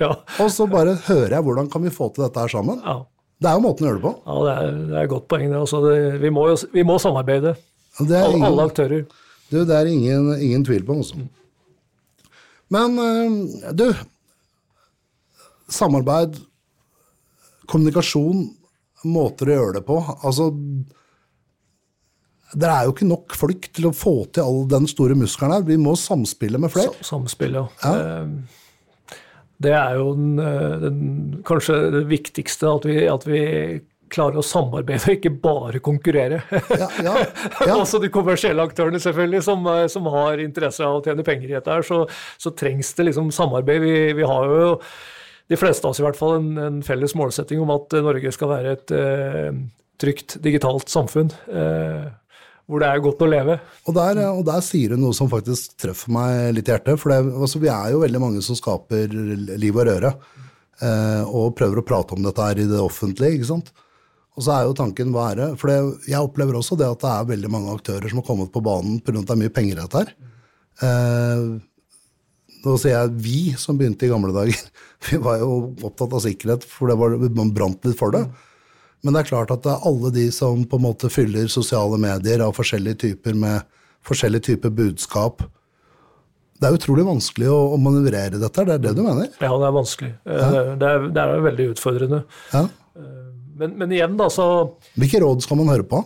Ja, 0.00 0.08
Og 0.40 0.48
så 0.52 0.64
bare 0.68 0.94
hører 1.06 1.34
jeg 1.36 1.44
hvordan 1.44 1.66
kan 1.68 1.82
vi 1.84 1.90
få 1.92 2.06
til 2.16 2.22
dette 2.24 2.40
her 2.40 2.48
sammen. 2.52 2.78
ja. 2.84 3.02
Det 3.36 3.50
er 3.50 3.58
jo 3.58 3.62
måten 3.66 3.84
å 3.84 3.88
gjøre 3.90 3.98
det 3.98 4.04
på. 4.06 4.12
ja 4.24 4.34
det, 4.46 4.52
er, 4.56 4.76
det 4.88 4.94
er 4.96 5.02
et 5.02 5.10
godt 5.12 5.26
poeng. 5.28 5.42
Det. 5.52 5.58
Det, 5.84 5.96
vi, 6.22 6.30
må 6.32 6.46
jo, 6.48 6.54
vi 6.72 6.84
må 6.88 6.94
samarbeide, 7.02 7.50
Det 7.98 8.16
alle, 8.16 8.38
alle 8.48 8.64
aktører. 8.70 9.02
Du, 9.50 9.62
det 9.64 9.76
er 9.76 9.88
ingen, 9.90 10.32
ingen 10.42 10.64
tvil 10.66 10.84
på. 10.86 10.98
altså. 11.00 11.22
Men 12.72 12.98
eh, 12.98 13.72
du 13.78 13.88
Samarbeid, 15.66 16.36
kommunikasjon, 17.66 18.44
måter 19.06 19.50
å 19.50 19.56
gjøre 19.56 19.74
det 19.78 19.82
på. 19.86 19.96
Altså 20.26 20.50
Det 22.56 22.68
er 22.70 22.86
jo 22.86 22.94
ikke 22.94 23.08
nok 23.08 23.34
folk 23.38 23.66
til 23.74 23.88
å 23.88 23.94
få 23.94 24.14
til 24.34 24.46
all 24.46 24.62
den 24.70 24.86
store 24.90 25.16
muskelen 25.18 25.56
her. 25.56 25.66
Vi 25.66 25.78
må 25.80 25.96
samspille 25.98 26.60
med 26.62 26.72
flere. 26.74 26.94
Samspille, 27.06 27.66
Samspill, 27.66 27.82
ja. 27.82 28.22
Eh, 28.22 28.62
Det 29.66 29.72
er 29.72 29.98
jo 29.98 30.14
den, 30.14 30.38
eh, 30.38 30.78
den, 30.82 30.96
kanskje 31.48 31.90
det 31.94 32.06
viktigste, 32.10 32.68
at 32.68 32.84
vi, 32.84 32.96
at 33.08 33.26
vi 33.26 33.42
klarer 34.12 34.40
å 34.40 34.44
samarbeide 34.44 35.10
og 35.10 35.16
ikke 35.16 35.32
bare 35.42 35.80
konkurrere. 35.84 36.42
Ja, 36.50 36.88
ja, 37.04 37.14
ja. 37.66 37.76
Også 37.80 38.00
de 38.02 38.10
kommersielle 38.12 38.64
aktørene, 38.64 39.00
selvfølgelig, 39.02 39.42
som, 39.46 39.66
eh, 39.72 39.86
som 39.92 40.08
har 40.12 40.42
interesse 40.42 40.84
av 40.86 40.98
å 40.98 41.04
tjene 41.04 41.26
penger 41.26 41.50
i 41.50 41.56
dette. 41.58 41.72
her, 41.72 41.86
Så, 41.86 42.04
så 42.40 42.52
trengs 42.56 42.92
det 42.98 43.08
liksom 43.10 43.32
samarbeid. 43.34 43.82
Vi, 43.82 43.96
vi 44.18 44.28
har 44.28 44.52
jo, 44.52 44.68
de 45.50 45.58
fleste 45.60 45.86
av 45.86 45.94
oss 45.94 46.02
i 46.02 46.06
hvert 46.06 46.18
fall, 46.18 46.38
en, 46.40 46.52
en 46.68 46.78
felles 46.86 47.16
målsetting 47.18 47.62
om 47.62 47.74
at 47.74 47.96
eh, 47.96 48.04
Norge 48.06 48.34
skal 48.34 48.52
være 48.54 48.76
et 48.76 48.94
eh, 48.96 49.50
trygt 50.02 50.38
digitalt 50.44 50.92
samfunn. 50.92 51.32
Eh, 51.50 52.06
hvor 52.66 52.82
det 52.82 52.88
er 52.90 53.02
godt 53.02 53.20
å 53.22 53.28
leve. 53.30 53.60
Og 53.86 53.94
der, 53.94 54.18
og 54.26 54.40
der 54.48 54.62
sier 54.66 54.90
du 54.92 54.98
noe 54.98 55.14
som 55.14 55.28
faktisk 55.30 55.76
treffer 55.78 56.10
meg 56.10 56.56
litt 56.56 56.66
i 56.66 56.74
hjertet. 56.74 56.98
For 56.98 57.12
det, 57.12 57.20
altså, 57.30 57.60
vi 57.62 57.70
er 57.70 57.92
jo 57.94 58.00
veldig 58.02 58.22
mange 58.22 58.42
som 58.42 58.58
skaper 58.58 59.12
liv 59.54 59.78
og 59.78 59.86
røre. 59.86 60.10
Eh, 60.82 61.22
og 61.24 61.54
prøver 61.56 61.80
å 61.80 61.86
prate 61.86 62.16
om 62.16 62.24
dette 62.26 62.48
her 62.48 62.58
i 62.60 62.68
det 62.68 62.80
offentlige. 62.82 63.38
ikke 63.38 63.50
sant? 63.52 63.70
Og 64.36 64.44
så 64.44 64.52
er 64.52 64.66
jo 64.68 64.74
tanken 64.76 65.14
hva 65.14 65.30
er 65.32 65.38
det? 65.40 65.46
For 65.60 65.72
det, 65.72 65.76
jeg 66.10 66.20
opplever 66.20 66.58
også 66.58 66.76
det 66.76 66.88
at 66.92 67.00
det 67.00 67.12
er 67.12 67.30
veldig 67.30 67.50
mange 67.52 67.72
aktører 67.72 68.10
som 68.12 68.20
har 68.20 68.26
kommet 68.26 68.52
på 68.52 68.60
banen 68.64 68.98
pga. 69.00 69.16
at 69.22 69.30
det 69.30 69.34
er 69.36 69.40
mye 69.40 69.54
penger 69.56 69.78
i 69.78 69.80
dette 69.80 70.02
her. 70.02 70.10
Eh, 70.84 71.46
nå 72.66 72.74
sier 72.82 72.96
jeg 72.98 73.14
vi 73.22 73.38
som 73.60 73.78
begynte 73.78 74.04
i 74.04 74.10
gamle 74.12 74.34
dager. 74.36 74.60
Vi 75.06 75.18
var 75.22 75.38
jo 75.38 75.74
opptatt 75.86 76.14
av 76.16 76.22
sikkerhet, 76.24 76.64
for 76.66 76.88
det 76.90 76.96
var, 76.98 77.12
man 77.36 77.50
brant 77.54 77.84
litt 77.86 77.98
for 77.98 78.10
det. 78.14 78.24
Men 79.04 79.14
det 79.14 79.20
er 79.20 79.28
klart 79.28 79.52
at 79.54 79.62
det 79.62 79.70
er 79.70 79.84
alle 79.86 80.10
de 80.10 80.24
som 80.34 80.64
på 80.66 80.80
en 80.80 80.86
måte 80.86 81.10
fyller 81.12 81.46
sosiale 81.52 81.98
medier 82.00 82.42
av 82.42 82.56
forskjellige 82.56 82.98
typer 83.04 83.36
med 83.38 83.60
forskjellige 84.08 84.48
typer 84.48 84.72
budskap. 84.74 85.44
Det 86.56 86.66
er 86.66 86.78
utrolig 86.78 87.04
vanskelig 87.06 87.52
å, 87.52 87.58
å 87.76 87.78
manøvrere 87.78 88.40
dette, 88.40 88.64
det 88.66 88.78
er 88.78 88.82
det 88.82 88.94
du 88.96 89.04
mener? 89.04 89.28
Ja, 89.36 89.52
det 89.52 89.68
er 89.68 89.76
vanskelig. 89.76 90.10
Eh, 90.24 90.58
Det, 90.80 90.90
er, 90.90 91.06
det 91.12 91.22
er 91.22 91.44
veldig 91.44 91.68
utfordrende. 91.74 92.22
Ja. 92.54 92.64
Men, 93.56 93.76
men 93.80 93.94
igjen, 93.96 94.18
da, 94.18 94.28
så 94.32 94.46
Hvilke 94.98 95.22
råd 95.22 95.44
skal 95.44 95.60
man 95.62 95.72
høre 95.72 95.86
på? 95.88 96.02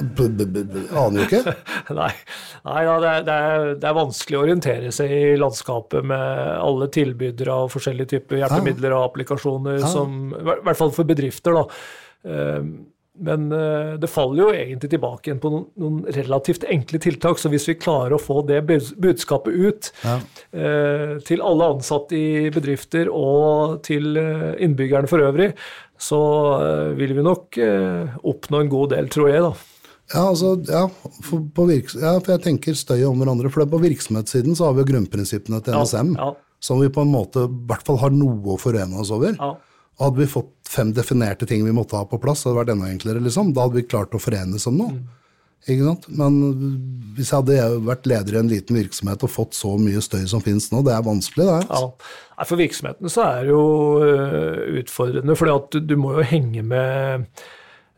B 0.00 0.22
-b 0.28 0.44
-b 0.44 0.96
Aner 0.96 1.24
jo 1.24 1.26
ikke. 1.26 1.54
Nei, 2.00 2.10
Nei 2.66 2.82
ja, 2.86 2.98
det, 3.00 3.08
er, 3.08 3.24
det, 3.26 3.36
er, 3.36 3.64
det, 3.74 3.88
er, 3.88 3.96
vanskelig 3.96 4.38
å 4.38 4.42
orientere 4.44 4.92
seg 4.94 5.14
i 5.14 5.24
landskapet 5.40 6.06
med 6.06 6.52
alle 6.58 6.90
tilbydere 6.94 7.56
av 7.64 7.72
forskjellige 7.72 8.12
typer 8.14 8.42
hjelpemidler 8.42 8.94
og 8.94 9.08
applikasjoner, 9.08 9.80
ja. 9.80 9.90
som, 9.90 10.30
i 10.36 10.44
hvert 10.46 10.78
fall 10.78 10.94
for 10.94 11.08
bedrifter. 11.08 11.58
da. 11.58 11.66
Eh, 12.28 12.70
men 13.18 13.48
eh, 13.50 13.96
det 13.98 14.10
faller 14.12 14.44
jo 14.44 14.52
egentlig 14.54 14.92
tilbake 14.92 15.26
igjen 15.26 15.40
på 15.42 15.50
noen, 15.50 15.96
relativt 16.14 16.68
enkle 16.70 17.00
tiltak. 17.02 17.40
Så 17.42 17.50
hvis 17.50 17.66
vi 17.66 17.78
klarer 17.80 18.14
å 18.14 18.22
få 18.22 18.44
det 18.46 18.60
budskapet 18.68 19.56
ut 19.56 19.90
ja. 20.04 20.20
eh, 20.54 21.16
til 21.26 21.42
alle 21.42 21.72
ansatte 21.74 22.14
i 22.14 22.46
bedrifter 22.54 23.10
og 23.10 23.80
til 23.88 24.14
innbyggerne 24.14 25.10
for 25.10 25.26
øvrig, 25.26 25.50
så 25.98 26.20
eh, 26.62 26.92
vil 26.98 27.16
vi 27.16 27.24
nok 27.26 27.58
eh, 27.62 28.16
oppnå 28.30 28.62
en 28.62 28.70
god 28.72 28.94
del, 28.94 29.10
tror 29.12 29.30
jeg. 29.32 29.42
da. 29.44 29.52
Ja, 30.14 30.22
altså, 30.30 30.54
ja, 30.64 30.84
for, 31.26 31.72
ja, 31.74 32.12
for 32.16 32.32
jeg 32.32 32.44
tenker 32.46 32.76
støy 32.78 33.02
om 33.08 33.18
hverandre. 33.20 33.50
For 33.52 33.68
på 33.68 33.80
virksomhetssiden 33.82 34.56
så 34.56 34.68
har 34.68 34.76
vi 34.76 34.84
jo 34.84 34.90
grunnprinsippene 34.94 35.60
til 35.64 35.76
NSM, 35.76 36.14
ja, 36.16 36.30
som 36.64 36.80
vi 36.80 36.88
på 36.92 37.04
en 37.04 37.12
måte 37.12 37.44
i 37.44 37.50
hvert 37.68 37.84
fall 37.86 38.00
har 38.00 38.14
noe 38.14 38.54
å 38.54 38.60
forene 38.60 39.02
oss 39.02 39.12
over. 39.14 39.36
Hadde 39.98 40.22
vi 40.22 40.30
fått 40.30 40.52
fem 40.70 40.94
definerte 40.94 41.46
ting 41.50 41.64
vi 41.66 41.74
måtte 41.74 41.98
ha 41.98 42.06
på 42.08 42.20
plass, 42.22 42.46
hadde 42.46 42.54
det 42.54 42.60
vært 42.62 42.74
enda 42.76 42.90
enklere. 42.92 43.22
liksom. 43.24 43.52
Da 43.52 43.66
hadde 43.66 43.80
vi 43.80 43.88
klart 43.90 44.14
å 44.14 44.22
forenes 44.22 44.66
om 44.70 44.78
noe. 44.78 44.94
Mm. 44.94 45.06
Ikke 45.66 45.84
sant? 45.84 46.06
Men 46.20 46.38
hvis 47.16 47.32
jeg 47.32 47.42
hadde 47.42 47.82
vært 47.88 48.08
leder 48.08 48.36
i 48.36 48.40
en 48.40 48.50
liten 48.50 48.78
virksomhet 48.78 49.24
og 49.26 49.32
fått 49.32 49.58
så 49.58 49.74
mye 49.80 50.00
støy 50.04 50.24
som 50.30 50.42
finnes 50.44 50.70
nå, 50.72 50.84
det 50.86 50.94
er 50.94 51.04
vanskelig, 51.04 51.44
det. 51.48 51.60
Altså. 51.66 51.92
Ja. 52.38 52.46
For 52.46 52.60
virksomheten 52.60 53.12
så 53.12 53.24
er 53.26 53.46
det 53.48 53.54
jo 53.54 53.64
øh, 54.06 54.82
utfordrende, 54.82 55.36
for 55.36 55.68
du, 55.74 55.96
må 55.98 56.14
jo 56.16 56.26
henge 56.30 56.62
med 56.62 57.26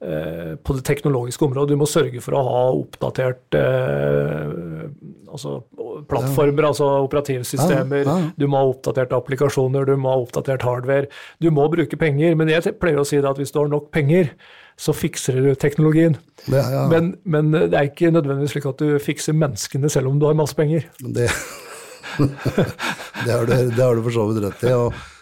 øh, 0.01 0.55
på 0.57 0.79
det 0.79 0.85
teknologiske 0.89 1.45
området. 1.45 1.77
Du 1.77 1.83
må 1.83 1.89
sørge 1.91 2.25
for 2.25 2.39
å 2.39 2.45
ha 2.49 2.63
oppdatert 2.81 3.59
eh, 3.61 4.89
altså 5.31 5.61
plattformer, 6.09 6.65
ja. 6.65 6.71
altså 6.73 6.89
operativsystemer. 7.05 8.03
Ja, 8.03 8.17
ja. 8.25 8.31
Du 8.41 8.49
må 8.49 8.63
ha 8.63 8.71
oppdaterte 8.73 9.19
applikasjoner, 9.19 9.85
du 9.87 10.01
må 10.01 10.15
ha 10.15 10.25
oppdatert 10.25 10.65
hardware. 10.67 11.11
Du 11.45 11.53
må 11.55 11.69
bruke 11.71 12.01
penger. 12.01 12.35
Men 12.41 12.51
jeg 12.51 12.75
pleier 12.81 13.03
å 13.03 13.07
si 13.07 13.21
at 13.21 13.39
hvis 13.39 13.55
du 13.55 13.61
har 13.63 13.71
nok 13.71 13.93
penger, 13.95 14.33
så 14.81 14.95
fikser 14.97 15.37
du 15.37 15.55
teknologien. 15.61 16.17
Ja, 16.49 16.65
ja. 16.73 16.83
Men, 16.89 17.13
men, 17.29 17.53
det 17.53 17.77
er 17.77 17.91
ikke 17.91 18.13
nødvendigvis 18.15 18.55
slik 18.55 18.69
at 18.71 18.81
du 18.81 18.95
fikser 19.03 19.37
menneskene 19.37 19.91
selv 19.93 20.09
om 20.09 20.21
du 20.21 20.25
har 20.25 20.37
masse 20.39 20.57
penger. 20.57 20.87
Det, 21.01 21.29
det, 23.27 23.31
har, 23.31 23.45
du, 23.45 23.53
det 23.53 23.83
har, 23.83 23.97
du, 23.97 24.05
for 24.07 24.17
så 24.17 24.25
vidt 24.31 24.41
rett 24.47 24.65
i. 24.65 24.73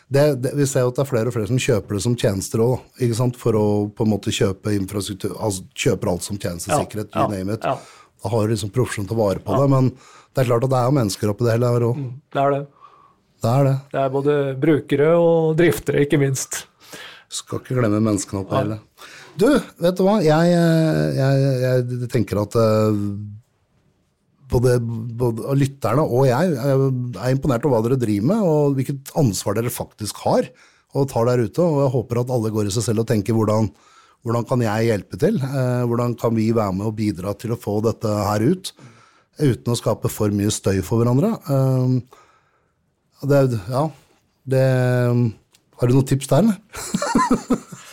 Det, 0.09 0.23
det, 0.41 0.55
vi 0.57 0.65
ser 0.67 0.87
jo 0.87 0.93
at 0.93 1.01
det 1.01 1.03
er 1.05 1.11
flere 1.11 1.29
og 1.29 1.35
flere 1.35 1.51
som 1.51 1.59
kjøper 1.61 1.99
det 1.99 2.05
som 2.07 2.15
tjenester 2.17 2.63
òg, 2.65 3.35
for 3.37 3.59
å 3.59 3.67
på 3.93 4.07
en 4.07 4.13
måte 4.15 4.33
kjøpe 4.33 4.73
infrastruktur, 4.79 5.35
altså 5.37 5.67
kjøper 5.77 6.15
alt 6.15 6.25
som 6.25 6.39
tjenestesikkerhet, 6.39 7.11
ja, 7.13 7.27
you 7.27 7.35
name 7.35 7.59
it. 7.59 7.67
Da 7.67 8.33
har 8.33 8.47
du 8.47 8.55
liksom 8.55 8.73
profesjonen 8.75 9.11
til 9.11 9.19
å 9.19 9.21
vare 9.25 9.43
på 9.43 9.59
det, 9.59 9.69
men 9.75 9.91
det 9.91 10.43
er 10.45 10.49
klart 10.49 10.65
at 10.65 10.73
det 10.73 10.79
er 10.79 10.89
jo 10.89 10.97
mennesker 11.03 11.35
oppi 11.35 11.45
det 11.45 11.59
hele 11.59 11.75
her 11.75 11.91
òg. 11.91 11.99
Mm, 11.99 12.09
det 12.33 12.45
er 12.45 12.55
det. 12.55 12.65
Det 13.39 13.53
er 13.53 13.69
det. 13.69 13.77
Det 13.93 14.01
er 14.03 14.15
både 14.15 14.41
brukere 14.59 15.13
og 15.19 15.59
driftere, 15.59 16.07
ikke 16.07 16.23
minst. 16.23 16.65
Skal 17.29 17.61
ikke 17.61 17.77
glemme 17.77 18.01
menneskene 18.01 18.47
oppi 18.47 18.57
ja. 18.57 18.65
hele. 18.65 18.81
Du, 19.39 19.49
vet 19.79 19.99
du 19.99 20.05
hva? 20.07 20.19
Jeg, 20.25 20.55
jeg, 21.19 21.59
jeg 21.63 22.09
tenker 22.11 22.41
at 22.43 22.57
uh, 22.59 22.97
både, 24.51 24.79
både, 24.81 25.55
lytterne 25.59 26.05
og 26.07 26.27
jeg 26.27 26.57
er 26.57 27.31
imponert 27.31 27.67
over 27.69 27.79
hva 27.79 27.85
dere 27.87 28.01
driver 28.01 28.33
med, 28.33 28.43
og 28.49 28.79
hvilket 28.79 29.13
ansvar 29.21 29.59
dere 29.59 29.73
faktisk 29.73 30.25
har 30.25 30.49
og 30.97 31.09
tar 31.13 31.29
der 31.29 31.45
ute. 31.45 31.63
Og 31.63 31.85
jeg 31.85 31.95
håper 31.95 32.23
at 32.23 32.35
alle 32.35 32.53
går 32.55 32.71
i 32.71 32.75
seg 32.75 32.89
selv 32.89 33.05
og 33.05 33.11
tenker 33.11 33.37
hvordan, 33.37 33.69
hvordan 34.27 34.47
kan 34.49 34.65
jeg 34.65 34.89
hjelpe 34.89 35.21
til? 35.21 35.37
Hvordan 35.39 36.17
kan 36.19 36.35
vi 36.35 36.49
være 36.57 36.75
med 36.79 36.89
og 36.89 36.97
bidra 36.99 37.35
til 37.39 37.55
å 37.55 37.61
få 37.61 37.79
dette 37.85 38.09
her 38.09 38.47
ut? 38.49 38.73
Uten 39.39 39.75
å 39.75 39.79
skape 39.79 40.11
for 40.11 40.33
mye 40.35 40.51
støy 40.51 40.81
for 40.83 41.03
hverandre. 41.03 41.37
Det, 43.29 43.43
ja, 43.69 43.85
det 44.49 44.65
Har 45.79 45.91
du 45.91 45.95
noen 45.95 46.09
tips 46.09 46.33
der, 46.33 46.49
eller? 46.49 47.69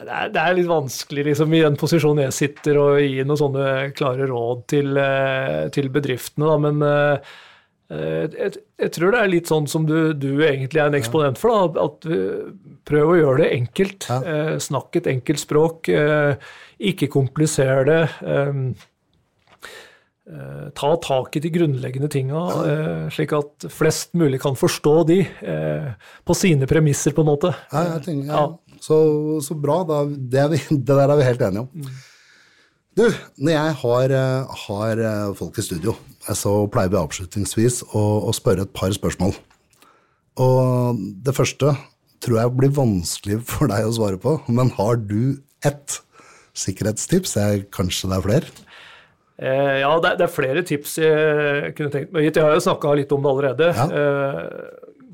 det 0.00 0.08
er, 0.16 0.32
det 0.32 0.40
er, 0.40 0.56
litt 0.56 0.70
vanskelig 0.70 1.26
liksom, 1.28 1.52
i 1.52 1.62
den 1.64 1.76
posisjonen 1.80 2.24
jeg 2.28 2.36
sitter, 2.36 2.78
å 2.80 2.88
gi 2.96 3.20
noen 3.26 3.40
sånne 3.40 3.68
klare 3.96 4.28
råd 4.30 4.64
til, 4.72 4.96
eh, 4.96 5.68
til 5.74 5.90
bedriftene. 5.92 6.48
Da. 6.48 6.56
Men 6.64 6.84
uh, 6.84 7.34
jeg, 7.90 8.54
jeg, 8.80 8.92
tror 8.96 9.12
det 9.12 9.20
er 9.20 9.32
litt 9.32 9.50
sånn 9.50 9.66
som 9.68 9.84
du, 9.88 10.12
du 10.16 10.30
egentlig 10.46 10.80
er 10.80 10.88
en 10.88 10.96
eksponent 10.96 11.40
for. 11.40 11.74
Da, 11.74 11.88
at 11.88 12.06
Prøv 12.90 13.12
å 13.12 13.18
gjøre 13.18 13.42
det 13.42 13.50
enkelt. 13.54 14.06
Ja. 14.08 14.54
Snakk 14.62 14.96
et 14.98 15.06
enkelt 15.10 15.42
språk. 15.42 15.90
Ikke 16.90 17.06
kompliser 17.12 17.84
det. 17.86 18.00
Ta 20.74 20.90
tak 21.04 21.36
i 21.38 21.42
de 21.44 21.52
grunnleggende 21.54 22.10
tinga, 22.10 22.40
slik 23.14 23.36
at 23.36 23.68
flest 23.70 24.16
mulig 24.18 24.40
kan 24.42 24.58
forstå 24.58 24.96
de 25.12 25.20
på 26.26 26.38
sine 26.38 26.66
premisser, 26.70 27.14
på 27.14 27.22
en 27.22 27.30
måte. 27.30 27.52
Ja, 27.70 27.84
jeg 27.92 28.06
tenker, 28.08 28.32
ja. 28.32 28.48
Så, 28.80 28.96
så 29.44 29.56
bra. 29.56 29.82
Da, 29.88 30.04
det, 30.08 30.46
vi, 30.54 30.62
det, 30.76 30.86
der 30.88 31.04
er 31.06 31.20
vi 31.20 31.28
helt 31.28 31.44
enige 31.46 31.66
om. 31.66 31.70
Mm. 31.74 32.00
Du, 32.98 33.04
når 33.38 33.52
jeg 33.54 33.74
har, 33.80 34.12
eh, 34.18 34.56
har, 34.66 35.00
eh, 35.08 35.34
folk 35.38 35.58
i 35.58 35.64
studio, 35.64 35.94
så 36.26 36.52
pleier 36.72 36.90
vi 36.90 36.98
avslutningsvis 36.98 37.84
å, 37.94 38.02
å, 38.26 38.34
spørre 38.34 38.66
et 38.66 38.72
par 38.76 38.90
spørsmål. 38.92 39.36
Og 40.42 40.98
det 41.24 41.36
første 41.36 41.76
tror 42.20 42.40
jeg 42.40 42.56
blir 42.58 42.74
vanskelig 42.76 43.38
for 43.48 43.70
deg 43.70 43.86
å 43.86 43.94
svare 43.94 44.18
på, 44.20 44.34
men 44.50 44.72
har 44.76 44.98
du 44.98 45.38
ett 45.64 46.00
sikkerhetstips? 46.58 47.36
Jeg, 47.38 47.68
kanskje 47.72 48.10
det 48.10 48.18
er 48.18 48.26
flere? 48.26 48.66
Eh, 49.40 49.78
ja, 49.80 49.94
det, 50.02 50.16
det, 50.20 50.26
er 50.26 50.34
flere 50.34 50.62
tips 50.68 50.98
jeg 51.00 51.70
kunne 51.78 51.88
tenkt 51.94 52.10
meg 52.12 52.26
Jeg 52.26 52.42
har 52.44 52.52
jo 52.52 52.64
snakka 52.66 52.90
litt 52.98 53.12
om 53.16 53.22
det 53.24 53.30
allerede. 53.30 53.70
Ja. 53.78 53.86
Eh, 53.88 54.42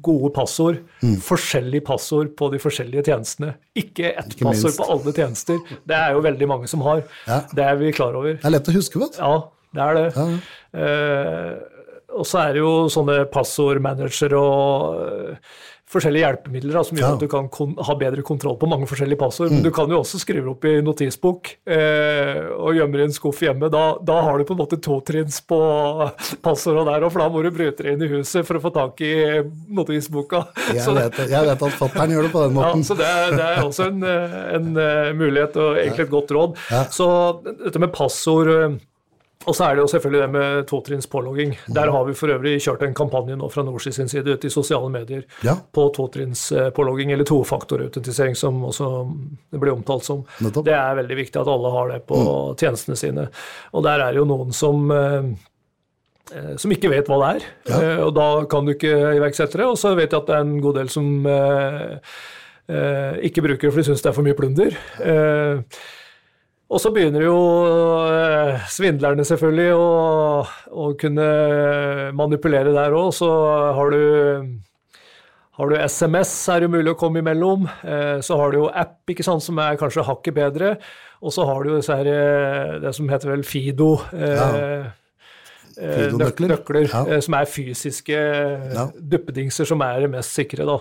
gode 0.06 0.32
passord, 0.36 0.80
mm. 1.02 1.18
forskjellige 1.26 1.84
passord 1.86 2.32
på 2.38 2.50
de 2.54 2.60
forskjellige 2.62 3.06
tjenestene. 3.10 3.52
Ikke 3.76 4.12
ett 4.12 4.34
Ikke 4.34 4.48
passord 4.48 4.70
minst. 4.70 4.80
på 4.80 4.88
alle 4.94 5.14
tjenester. 5.18 5.76
Det 5.86 6.00
er 6.00 6.16
jo 6.16 6.24
veldig 6.26 6.50
mange 6.50 6.70
som 6.70 6.84
har. 6.86 7.04
Ja. 7.26 7.40
Det 7.52 7.66
er 7.66 7.80
vi 7.82 7.94
klar 7.96 8.16
over. 8.18 8.38
Det 8.38 8.46
er 8.46 8.56
lett 8.56 8.72
å 8.72 8.76
huske, 8.76 9.02
vet 9.02 9.18
du. 9.18 9.22
Ja, 9.22 9.36
det 9.76 9.86
er 9.86 9.98
det. 10.00 10.06
Ja. 10.16 10.28
Uh, 10.76 11.76
og 12.16 12.24
så 12.28 12.40
er 12.46 12.54
det 12.56 12.62
jo 12.62 12.74
sånne 12.92 13.24
passordmanagere 13.32 14.38
og 14.40 15.36
forskjellige 15.90 16.24
hjelpemidler 16.24 16.78
da, 16.80 16.82
som 16.86 16.98
gjør 16.98 17.06
ja. 17.06 17.14
at 17.14 17.22
du 17.22 17.28
kan 17.30 17.76
ha 17.86 17.94
bedre 17.98 18.22
kontroll 18.26 18.56
på 18.58 18.68
mange 18.70 18.88
forskjellige 18.90 19.20
passord. 19.20 19.52
Mm. 19.52 19.58
Men 19.58 19.66
du 19.68 19.70
kan 19.74 19.92
jo 19.92 20.00
også 20.00 20.18
skrive 20.18 20.50
opp 20.50 20.66
i 20.66 20.74
notisbok 20.82 21.52
eh, 21.62 22.40
og 22.56 22.74
gjemme 22.74 22.98
i 22.98 23.04
en 23.04 23.14
skuff 23.14 23.42
hjemme. 23.46 23.70
Da, 23.72 23.84
da, 24.02 24.16
har 24.26 24.40
du 24.40 24.46
på 24.48 24.56
en 24.56 24.62
måte 24.64 24.80
totrinns 24.82 25.38
på 25.46 25.60
passordet 26.46 26.88
der, 26.90 27.06
for 27.06 27.22
da 27.22 27.28
må 27.30 27.44
du 27.44 27.52
bryte 27.54 27.86
deg 27.86 27.94
inn 27.94 28.02
i 28.02 28.10
huset 28.16 28.48
for 28.48 28.58
å 28.58 28.64
få 28.66 28.74
tak 28.74 29.04
i 29.06 29.14
notisboka. 29.78 30.42
Jeg, 30.74 30.82
vet, 30.98 31.22
jeg 31.30 31.50
vet, 31.52 31.64
at 31.70 31.78
fatter'n 31.78 32.16
gjør 32.16 32.28
det 32.28 32.34
på 32.34 32.44
den 32.48 32.56
måten. 32.58 32.82
Ja, 32.82 32.90
så 32.90 32.98
det 32.98 33.12
er, 33.12 33.30
det 33.36 33.46
er 33.46 33.62
også 33.62 33.88
en, 33.92 34.02
en, 34.58 34.68
eh, 34.82 35.14
mulighet 35.16 35.62
og 35.62 35.78
egentlig 35.78 36.08
et 36.08 36.14
godt 36.18 36.34
råd. 36.34 36.60
Ja. 36.74 36.82
Så 36.90 37.08
dette 37.46 37.82
med 37.82 37.94
passord 37.94 38.50
eh, 38.50 38.78
og 39.46 39.56
så 39.56 39.68
er 39.68 39.76
det 39.76 39.84
jo 39.84 39.90
selvfølgelig 39.94 40.22
det 40.24 40.30
med 40.34 40.66
totrinns 40.70 41.10
pålogging. 41.10 41.56
Der 41.74 41.92
har 41.94 42.06
vi 42.08 42.16
for 42.18 42.34
øvrig 42.34 42.56
kjørt 42.62 42.82
en 42.86 42.96
kampanje 42.98 43.38
nå 43.38 43.48
fra 43.52 43.64
Norsi 43.66 43.92
sin 43.94 44.10
side 44.10 44.36
ute 44.36 44.50
i 44.50 44.52
sosiale 44.52 44.90
medier 44.92 45.24
ja. 45.46 45.56
på 45.72 45.88
totrinns 45.94 46.48
pålogging, 46.74 47.12
eller 47.14 47.28
tofaktorautentisering, 47.28 48.34
som 48.38 48.64
også 48.66 48.90
det 49.50 49.60
blir 49.62 49.72
omtalt 49.72 50.04
som. 50.04 50.24
Nettopp. 50.42 50.66
Det 50.66 50.74
er 50.76 50.96
veldig 51.00 51.18
viktig 51.18 51.40
at 51.40 51.50
alle 51.50 51.74
har 51.74 51.92
det 51.92 52.00
på 52.08 52.20
mm. 52.20 52.56
tjenestene 52.60 52.98
sine. 53.00 53.26
Og 53.72 53.84
der 53.86 54.02
er 54.02 54.14
det 54.14 54.22
jo 54.22 54.28
noen 54.28 54.54
som 54.56 54.90
eh, 54.94 55.28
eh, 56.32 56.54
som 56.60 56.72
ikke 56.74 56.92
vet 56.92 57.10
hva 57.10 57.20
det 57.22 57.30
er, 57.34 57.46
ja. 57.70 57.82
Eh, 57.82 58.00
og 58.06 58.14
da 58.16 58.28
kan 58.50 58.66
du 58.66 58.74
ikke 58.74 58.94
iverksette 59.18 59.60
det. 59.60 59.68
Og 59.68 59.78
så 59.80 59.94
vet 59.98 60.10
jeg 60.10 60.22
at 60.22 60.32
det 60.32 60.38
er 60.38 60.46
en 60.46 60.58
god 60.64 60.80
del 60.82 60.92
som 60.92 61.12
ikke 62.66 63.44
bruker 63.44 63.68
det 63.68 63.70
for 63.70 63.78
de 63.78 63.86
syns 63.86 64.00
det 64.02 64.08
er 64.10 64.14
for 64.16 64.26
mye 64.26 64.34
plunder. 64.34 64.72
Og 66.66 66.82
så 66.82 66.90
begynner 66.90 67.22
jo 67.22 67.36
eh, 68.10 68.64
svindlerne 68.74 69.24
selvfølgelig 69.26 69.74
å, 69.78 69.90
å 70.74 70.86
kunne 70.98 71.26
manipulere 72.18 72.72
der 72.74 72.94
òg. 72.96 73.12
Så 73.14 73.28
har 73.76 73.94
du, 73.94 74.00
har 75.60 75.70
du 75.70 75.76
SMS, 75.78 76.32
er 76.50 76.64
det 76.64 76.72
mulig 76.74 76.90
å 76.90 76.98
komme 76.98 77.22
imellom. 77.22 77.68
Eh, 77.86 78.18
så 78.26 78.38
har 78.40 78.50
du 78.50 78.64
jo 78.64 78.70
app, 78.72 78.98
ikke 79.14 79.26
sant, 79.26 79.46
som 79.46 79.62
er 79.62 79.78
kanskje 79.78 80.06
hakket 80.08 80.38
bedre. 80.40 80.74
Og 81.22 81.34
så 81.34 81.46
har 81.46 81.62
du 81.62 81.76
jo 81.76 81.82
her, 81.86 82.10
eh, 82.10 82.72
det 82.82 82.94
som 82.98 83.14
heter 83.14 83.36
vel 83.36 83.46
Fido. 83.46 83.92
Ja. 84.10 84.48
Nøkler, 85.76 86.86
ja. 86.88 87.20
som 87.20 87.34
er 87.36 87.48
fysiske 87.52 88.16
ja. 88.16 88.86
duppedingser 88.96 89.68
som 89.68 89.82
er 89.84 90.02
det 90.02 90.10
mest 90.16 90.34
sikre. 90.34 90.66
da. 90.66 90.80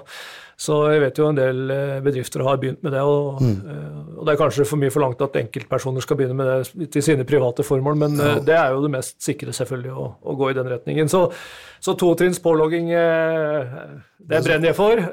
Så 0.55 0.77
jeg 0.93 1.01
vet 1.03 1.19
jo 1.19 1.27
en 1.27 1.37
del 1.37 1.71
eh, 1.73 1.97
bedrifter 2.03 2.43
har 2.47 2.59
begynt 2.61 2.83
med 2.85 2.95
det. 2.95 3.03
Og, 3.03 3.41
mm. 3.43 3.73
Eh, 3.73 3.99
og, 4.15 4.23
det 4.23 4.33
er 4.33 4.39
kanskje 4.39 4.67
for 4.69 4.81
mye 4.81 4.93
forlangt 4.93 5.23
at 5.25 5.35
enkeltpersoner 5.41 6.05
skal 6.05 6.19
begynne 6.19 6.37
med 6.39 6.51
det 6.51 6.89
til 6.95 7.03
sine 7.03 7.27
private 7.27 7.65
formål, 7.67 7.99
men 8.05 8.17
ja. 8.19 8.31
Eh, 8.37 8.41
det 8.47 8.57
er 8.57 8.75
jo 8.75 8.81
det 8.85 8.93
mest 8.95 9.19
sikre, 9.23 9.55
selvfølgelig, 9.55 9.93
å, 9.93 10.07
å 10.23 10.37
gå 10.39 10.51
i 10.51 10.57
den 10.57 10.71
retningen. 10.71 11.11
Så, 11.11 11.25
så 11.83 11.97
totrinns 11.99 12.41
pålogging, 12.43 12.89
det 12.89 14.41
brenner 14.47 14.71
jeg 14.71 14.79
for. 14.79 15.05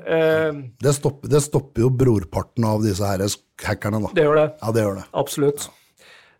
Det 0.82 0.96
stopper, 0.96 1.34
det 1.34 1.44
stopper, 1.44 1.84
jo 1.84 1.92
brorparten 1.92 2.66
av 2.68 2.82
disse 2.86 3.06
her 3.06 3.26
hackerne, 3.66 4.02
da. 4.06 4.16
Det 4.16 4.26
gjør 4.26 4.44
det. 4.44 4.50
Ja, 4.62 4.74
det 4.74 4.86
gjør 4.86 5.00
det. 5.02 5.06
Absolutt. 5.22 5.70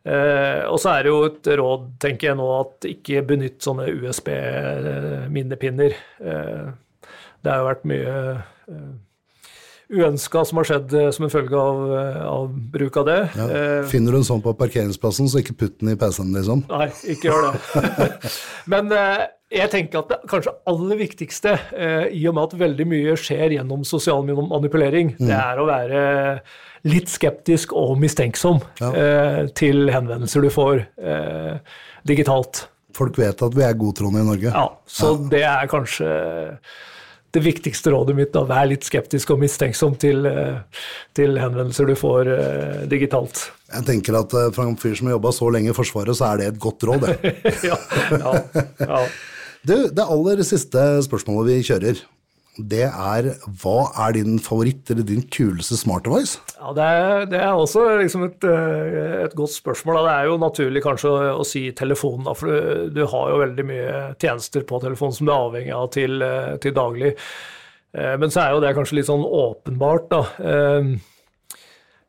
Eh, 0.02 0.62
og 0.66 0.80
så 0.82 0.96
er 0.96 1.04
det 1.04 1.10
jo 1.12 1.18
et 1.28 1.48
råd, 1.60 1.82
tenker 2.02 2.32
jeg 2.32 2.38
nå, 2.40 2.46
at 2.58 2.86
ikke 2.90 3.22
benytt 3.26 3.62
sånne 3.62 3.84
USB-minnepinner. 3.92 5.92
Eh, 6.18 6.66
det 7.42 7.50
har 7.50 7.58
jo 7.62 7.68
vært 7.68 7.84
mye 7.90 8.14
uønska 9.92 10.40
som 10.48 10.56
har 10.60 10.64
skjedd 10.68 10.92
eh, 10.96 11.10
som 11.12 11.26
en 11.26 11.32
følge 11.32 11.58
av, 11.58 11.80
eh, 11.98 12.22
av 12.24 12.48
bruk 12.72 12.96
av 13.02 13.06
det. 13.10 13.18
Ja. 13.36 13.46
Eh, 13.50 13.84
Finner 13.90 14.14
du 14.14 14.20
en 14.22 14.24
sånn 14.28 14.40
på 14.44 14.54
parkeringsplassen, 14.56 15.28
så 15.28 15.42
ikke 15.42 15.56
putt 15.60 15.78
den 15.82 15.92
i 15.92 15.98
PC-en, 16.00 16.32
liksom. 16.32 16.62
Nei, 16.70 16.88
ikke 17.12 17.28
gjør 17.28 17.50
det. 17.50 18.32
Men 18.72 18.88
eh, 18.96 19.24
jeg 19.52 19.68
tenker 19.74 20.00
at 20.00 20.08
det 20.14 20.20
kanskje 20.32 20.54
aller 20.72 21.00
viktigste, 21.02 21.54
eh, 21.76 22.06
i 22.16 22.22
og 22.30 22.38
med 22.38 22.46
at 22.48 22.56
veldig 22.62 22.86
mye 22.88 23.16
skjer 23.20 23.58
gjennom 23.58 23.84
sosial 23.84 24.24
manipulering, 24.24 25.12
Mm. 25.18 25.26
det 25.28 25.36
er 25.42 25.60
å 25.60 25.68
være 25.68 26.04
litt 26.88 27.10
skeptisk 27.12 27.74
og 27.78 27.98
mistenksom 28.00 28.62
Ja. 28.80 28.88
eh, 28.96 29.42
til 29.54 29.90
henvendelser 29.92 30.40
du 30.42 30.48
får 30.50 30.86
eh, 30.98 31.58
digitalt. 32.08 32.64
Folk 32.96 33.16
vet 33.20 33.42
at 33.44 33.54
vi 33.56 33.62
er 33.64 33.76
godtroende 33.76 34.20
i 34.24 34.26
Norge. 34.26 34.50
Ja, 34.56 34.64
så 34.88 35.12
det 35.30 35.44
er 35.48 35.68
kanskje 35.70 36.08
det 37.32 37.40
viktigste 37.40 37.92
rådet 37.94 38.16
mitt. 38.16 38.32
da, 38.34 38.44
Vær 38.48 38.68
litt 38.68 38.84
skeptisk 38.84 39.32
og 39.34 39.40
mistenksom 39.42 39.96
til, 40.00 40.26
eh, 40.28 40.60
til 41.16 41.38
henvendelser 41.40 41.88
du 41.88 41.94
får 41.98 42.32
eh, 42.36 42.80
digitalt. 42.90 43.46
Jeg 43.72 43.86
tenker 43.88 44.18
at 44.20 44.30
for 44.32 44.56
fra 44.56 44.68
en 44.68 44.76
fyr 44.76 44.96
som 44.98 45.08
har 45.08 45.16
jobba 45.16 45.32
så 45.32 45.48
lenge 45.52 45.72
i 45.72 45.76
Forsvaret, 45.76 46.16
så 46.16 46.32
er 46.32 46.42
det 46.42 46.48
et 46.52 46.60
godt 46.60 46.84
råd. 46.84 47.06
det. 47.06 47.36
ja, 47.70 47.78
ja, 48.12 48.34
ja. 48.84 49.04
Du, 49.62 49.76
det 49.94 50.02
aller 50.02 50.40
siste 50.42 50.80
spørsmålet 51.06 51.52
vi 51.52 51.64
kjører, 51.68 52.00
det 52.58 52.84
er 52.84 53.28
hva 53.62 53.76
er 54.04 54.12
din 54.18 54.34
favoritt 54.42 54.90
eller 54.92 55.06
din 55.08 55.22
kuleste 55.32 55.78
smart? 55.80 56.04
Ja, 56.04 56.72
det 56.76 56.84
er, 56.84 57.24
det 57.30 57.38
er 57.40 57.52
også 57.56 57.86
liksom 58.02 58.26
et, 58.26 58.44
eh, 58.44 59.22
et 59.24 59.36
godt 59.38 59.54
spørsmål. 59.54 60.02
Det 60.04 60.12
er 60.12 60.28
jo 60.28 60.36
naturlig 60.42 60.82
kanskje 60.84 61.08
å, 61.08 61.22
å 61.40 61.46
si 61.48 61.64
telefonen, 61.72 62.28
for 62.36 62.52
du, 62.52 62.90
du 62.92 63.06
har 63.08 63.32
jo 63.32 63.40
veldig 63.40 63.66
mye 63.70 63.94
tjenester 64.20 64.66
på 64.68 64.82
telefonen 64.84 65.16
som 65.16 65.28
du 65.28 65.32
er 65.32 65.46
avhengig 65.46 65.72
av 65.78 65.88
til, 65.96 66.18
eh, 66.26 66.52
til 66.60 66.76
daglig. 66.76 67.14
Eh, 67.96 68.14
Men 68.20 68.34
så 68.34 68.44
er 68.44 68.52
jo 68.52 68.60
det 68.66 68.74
kanskje 68.76 69.00
litt 69.00 69.08
sånn 69.08 69.24
åpenbart, 69.24 70.12
da. 70.12 70.22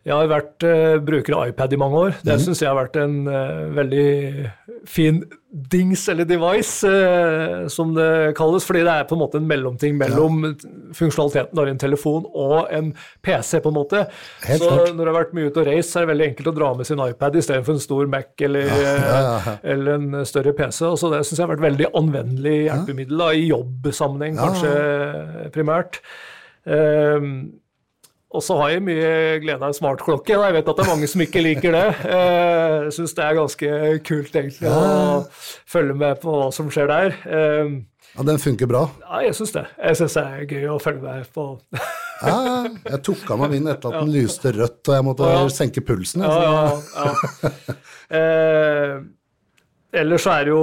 Jeg 0.04 0.18
har 0.20 0.28
vært 0.28 0.63
uh, 0.68 0.98
bruker 1.00 1.36
av 1.38 1.52
iPad 1.54 1.74
i 1.74 1.78
mange 1.80 2.00
år. 2.10 2.18
Det 2.28 2.36
syns 2.44 2.60
jeg 2.60 2.68
har 2.68 2.76
vært 2.76 2.98
en 3.00 3.22
uh, 3.24 3.70
veldig 3.72 4.50
fin 4.89 5.22
dings 5.72 6.02
eller 6.12 6.28
device, 6.28 6.84
uh, 6.84 7.70
som 7.72 7.94
det 7.96 8.34
kalles. 8.36 8.68
Fordi 8.68 8.82
det 8.84 8.98
er 8.98 9.08
på 9.08 9.16
en 9.16 9.22
måte 9.22 9.39
en 9.39 9.48
mellomting 9.48 9.96
mellom 10.02 10.42
funksjonaliteten 10.98 11.63
av 11.63 11.72
en 11.72 11.80
telefon 11.80 12.28
og 12.28 12.68
en 12.76 12.92
PC, 13.24 13.62
på 13.63 13.72
en 13.72 13.78
måte. 13.80 14.04
Helt 14.44 14.66
så 14.66 14.74
klart. 14.74 14.92
når 14.92 15.00
det 15.00 15.13
har 15.13 15.20
vært 15.22 15.34
mye 15.39 15.48
ute 15.48 15.63
og 15.63 15.72
reist, 15.72 15.94
så 15.94 16.02
er 16.02 16.06
det 16.06 16.12
veldig 16.12 16.30
enkelt 16.34 16.52
å 16.52 16.56
dra 16.60 16.74
med 16.82 16.92
sin 16.92 17.06
iPad 17.08 17.39
istedenfor 17.39 17.78
en 17.78 17.84
stor 17.88 18.13
Mac 18.18 18.46
eller, 18.50 18.76
ja, 18.84 18.94
ja. 19.24 19.58
eller 19.78 19.96
en 20.02 20.22
større 20.28 20.58
PC. 20.60 20.84
Så 21.00 21.16
det 21.16 21.24
syns 21.24 21.38
jeg 21.38 21.46
har 21.46 21.56
vært 21.56 21.68
veldig 21.70 21.94
anvendelig 21.96 22.60
hjelpemiddel 22.66 23.24
da, 23.24 23.32
i 23.32 23.48
jobbsammenheng, 23.54 24.36
Ja. 24.36 24.52
kanskje 24.52 25.52
primært. 25.56 26.04
Um, 26.68 27.62
og 28.34 28.41
så 28.43 28.58
har 28.60 28.69
jeg 28.74 28.82
mye 28.84 29.39
glede 29.43 29.62
av 29.67 29.74
smartklokke. 29.78 30.34
Jeg 30.34 30.54
vet 30.58 30.67
at 30.72 30.78
det 30.80 30.84
er 30.86 30.89
mange 30.91 31.08
som 31.12 31.22
ikke 31.22 31.43
liker 31.46 31.72
det. 31.76 31.88
Eh, 32.10 32.76
Jeg 32.88 32.93
syns 32.98 33.13
det 33.15 33.24
er 33.28 33.38
ganske 33.38 33.72
kult 34.10 34.36
egentlig 34.41 34.69
å 34.74 35.24
følge 35.69 35.96
med 35.96 36.22
på 36.24 36.34
hva 36.34 36.48
som 36.54 36.69
skjer 36.74 36.88
der. 36.91 37.17
Eh, 37.26 37.74
Ja, 38.13 38.22
Den 38.22 38.38
funker 38.38 38.67
bra. 38.69 38.84
Ja, 39.02 39.22
jeg 39.26 39.34
syns 39.34 39.54
det. 39.56 39.63
Jeg 39.82 39.96
syns 39.98 40.13
det 40.13 40.24
er 40.24 40.43
gøy 40.46 40.67
å 40.69 40.82
følge 40.82 41.02
med 41.02 41.26
på. 41.34 41.46
Ja, 42.24 42.36
ja. 42.46 42.58
Jeg 42.91 43.00
tok 43.08 43.32
av 43.34 43.39
meg 43.41 43.50
min 43.56 43.65
etter 43.72 43.89
at 43.89 44.04
den 44.06 44.12
lyste 44.13 44.52
rødt, 44.54 44.84
og 44.88 44.93
jeg 44.93 45.04
måtte 45.08 45.32
Ja. 45.34 45.48
senke 45.50 45.82
pulsen. 45.82 46.22
Ja, 46.22 46.30
altså. 46.76 46.93
ja, 46.93 47.50
ja. 47.50 47.76
Eh, 48.13 49.00
Ellers 49.93 50.23
så 50.25 50.32
er 50.34 50.47
det 50.47 50.53
jo, 50.56 50.62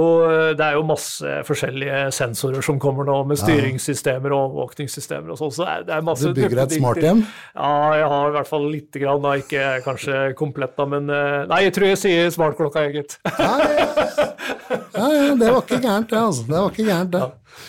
det 0.59 0.65
er 0.65 0.75
jo 0.75 0.81
masse 0.83 1.33
forskjellige 1.47 1.99
sensorer 2.11 2.65
som 2.65 2.79
kommer 2.83 3.07
nå, 3.07 3.15
med 3.29 3.39
styringssystemer 3.39 4.33
og 4.35 4.41
overvåkningssystemer 4.49 5.31
og 5.31 5.39
sånn. 5.39 5.53
Så 5.55 5.63
det 5.63 5.71
er, 5.71 5.85
det 5.87 5.99
masse 6.03 6.31
Du 6.33 6.35
bygger 6.35 6.63
et 6.65 6.75
smarthjem? 6.75 7.21
Ja, 7.55 7.71
jeg 7.95 8.09
har 8.11 8.27
i 8.27 8.35
hvert 8.35 8.49
fall 8.49 8.67
lite 8.73 8.99
grann, 8.99 9.23
da. 9.23 9.37
Ikke 9.39 9.69
kanskje 9.87 10.19
komplett, 10.39 10.75
da, 10.75 10.89
men 10.91 11.07
eh, 11.07 11.37
Nei, 11.47 11.61
jeg 11.69 11.75
tror 11.77 11.87
jeg 11.93 12.01
sier 12.03 12.35
smartklokka, 12.35 12.83
jeg, 12.89 12.97
gitt. 12.99 13.17
Ja, 13.31 13.55
ja, 13.71 15.07
ja, 15.15 15.33
det 15.39 15.47
var 15.47 15.63
ikke 15.63 15.79
gærent, 15.79 16.11
det. 16.11 16.19
altså. 16.19 16.45
Det 16.51 16.57
var 16.57 16.75
ikke 16.75 16.89
gærent, 16.91 17.15
det. 17.15 17.65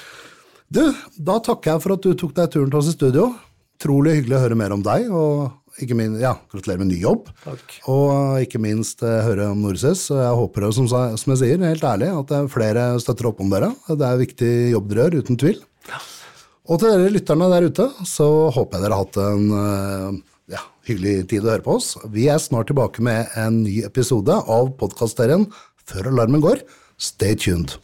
Du, 0.73 0.85
da 1.31 1.41
takker 1.47 1.77
jeg 1.77 1.85
for 1.85 1.95
at 1.95 2.07
du 2.11 2.15
tok 2.19 2.37
deg 2.43 2.53
turen 2.57 2.71
til 2.75 2.83
oss 2.83 2.91
i 2.91 2.99
studio. 2.99 3.31
Trolig 3.83 4.19
hyggelig 4.19 4.39
å 4.39 4.43
høre 4.49 4.59
mer 4.59 4.75
om 4.75 4.83
deg, 4.83 5.11
og 5.15 5.62
ikke 5.85 5.97
minst, 5.99 6.21
ja, 6.23 6.33
gratulerer 6.53 6.83
med 6.83 6.91
ny 6.93 6.99
jobb. 7.03 7.29
Takk. 7.45 7.77
Og 7.91 8.41
ikke 8.45 8.61
minst 8.63 9.05
eh, 9.07 9.21
høre 9.27 9.51
om 9.53 9.63
Norses. 9.65 10.05
Og 10.15 10.23
Jeg 10.23 10.41
håper, 10.41 10.67
som, 10.77 10.89
som 10.91 11.35
jeg 11.35 11.41
sier, 11.43 11.63
helt 11.67 11.87
ærlig, 11.87 12.11
at 12.23 12.35
er 12.39 12.51
flere 12.53 12.89
støtter 13.03 13.31
opp 13.31 13.43
om 13.45 13.53
dere. 13.53 13.73
Det 13.91 14.09
er 14.09 14.21
viktig 14.23 14.51
jobb 14.73 14.91
dere 14.91 15.07
gjør, 15.07 15.23
uten 15.23 15.41
tvil. 15.43 15.63
Ja. 15.91 16.03
Og 16.71 16.79
til 16.79 16.93
dere 16.93 17.15
lytterne 17.15 17.49
der 17.51 17.67
ute, 17.67 17.89
så 18.07 18.29
håper 18.55 18.79
jeg 18.79 18.87
dere 18.87 18.99
har 18.99 19.07
hatt 19.07 19.21
en 19.23 19.49
eh, 19.59 20.21
ja, 20.55 20.63
hyggelig 20.89 21.17
tid 21.33 21.47
å 21.47 21.55
høre 21.55 21.67
på 21.67 21.79
oss. 21.81 21.95
Vi 22.15 22.29
er 22.31 22.43
snart 22.43 22.71
tilbake 22.71 23.03
med 23.05 23.33
en 23.39 23.65
ny 23.65 23.81
episode 23.89 24.37
av 24.41 24.75
podkastserien 24.81 25.49
Før 25.83 26.13
alarmen 26.13 26.45
går. 26.45 26.63
Stay 27.03 27.35
tuned. 27.35 27.75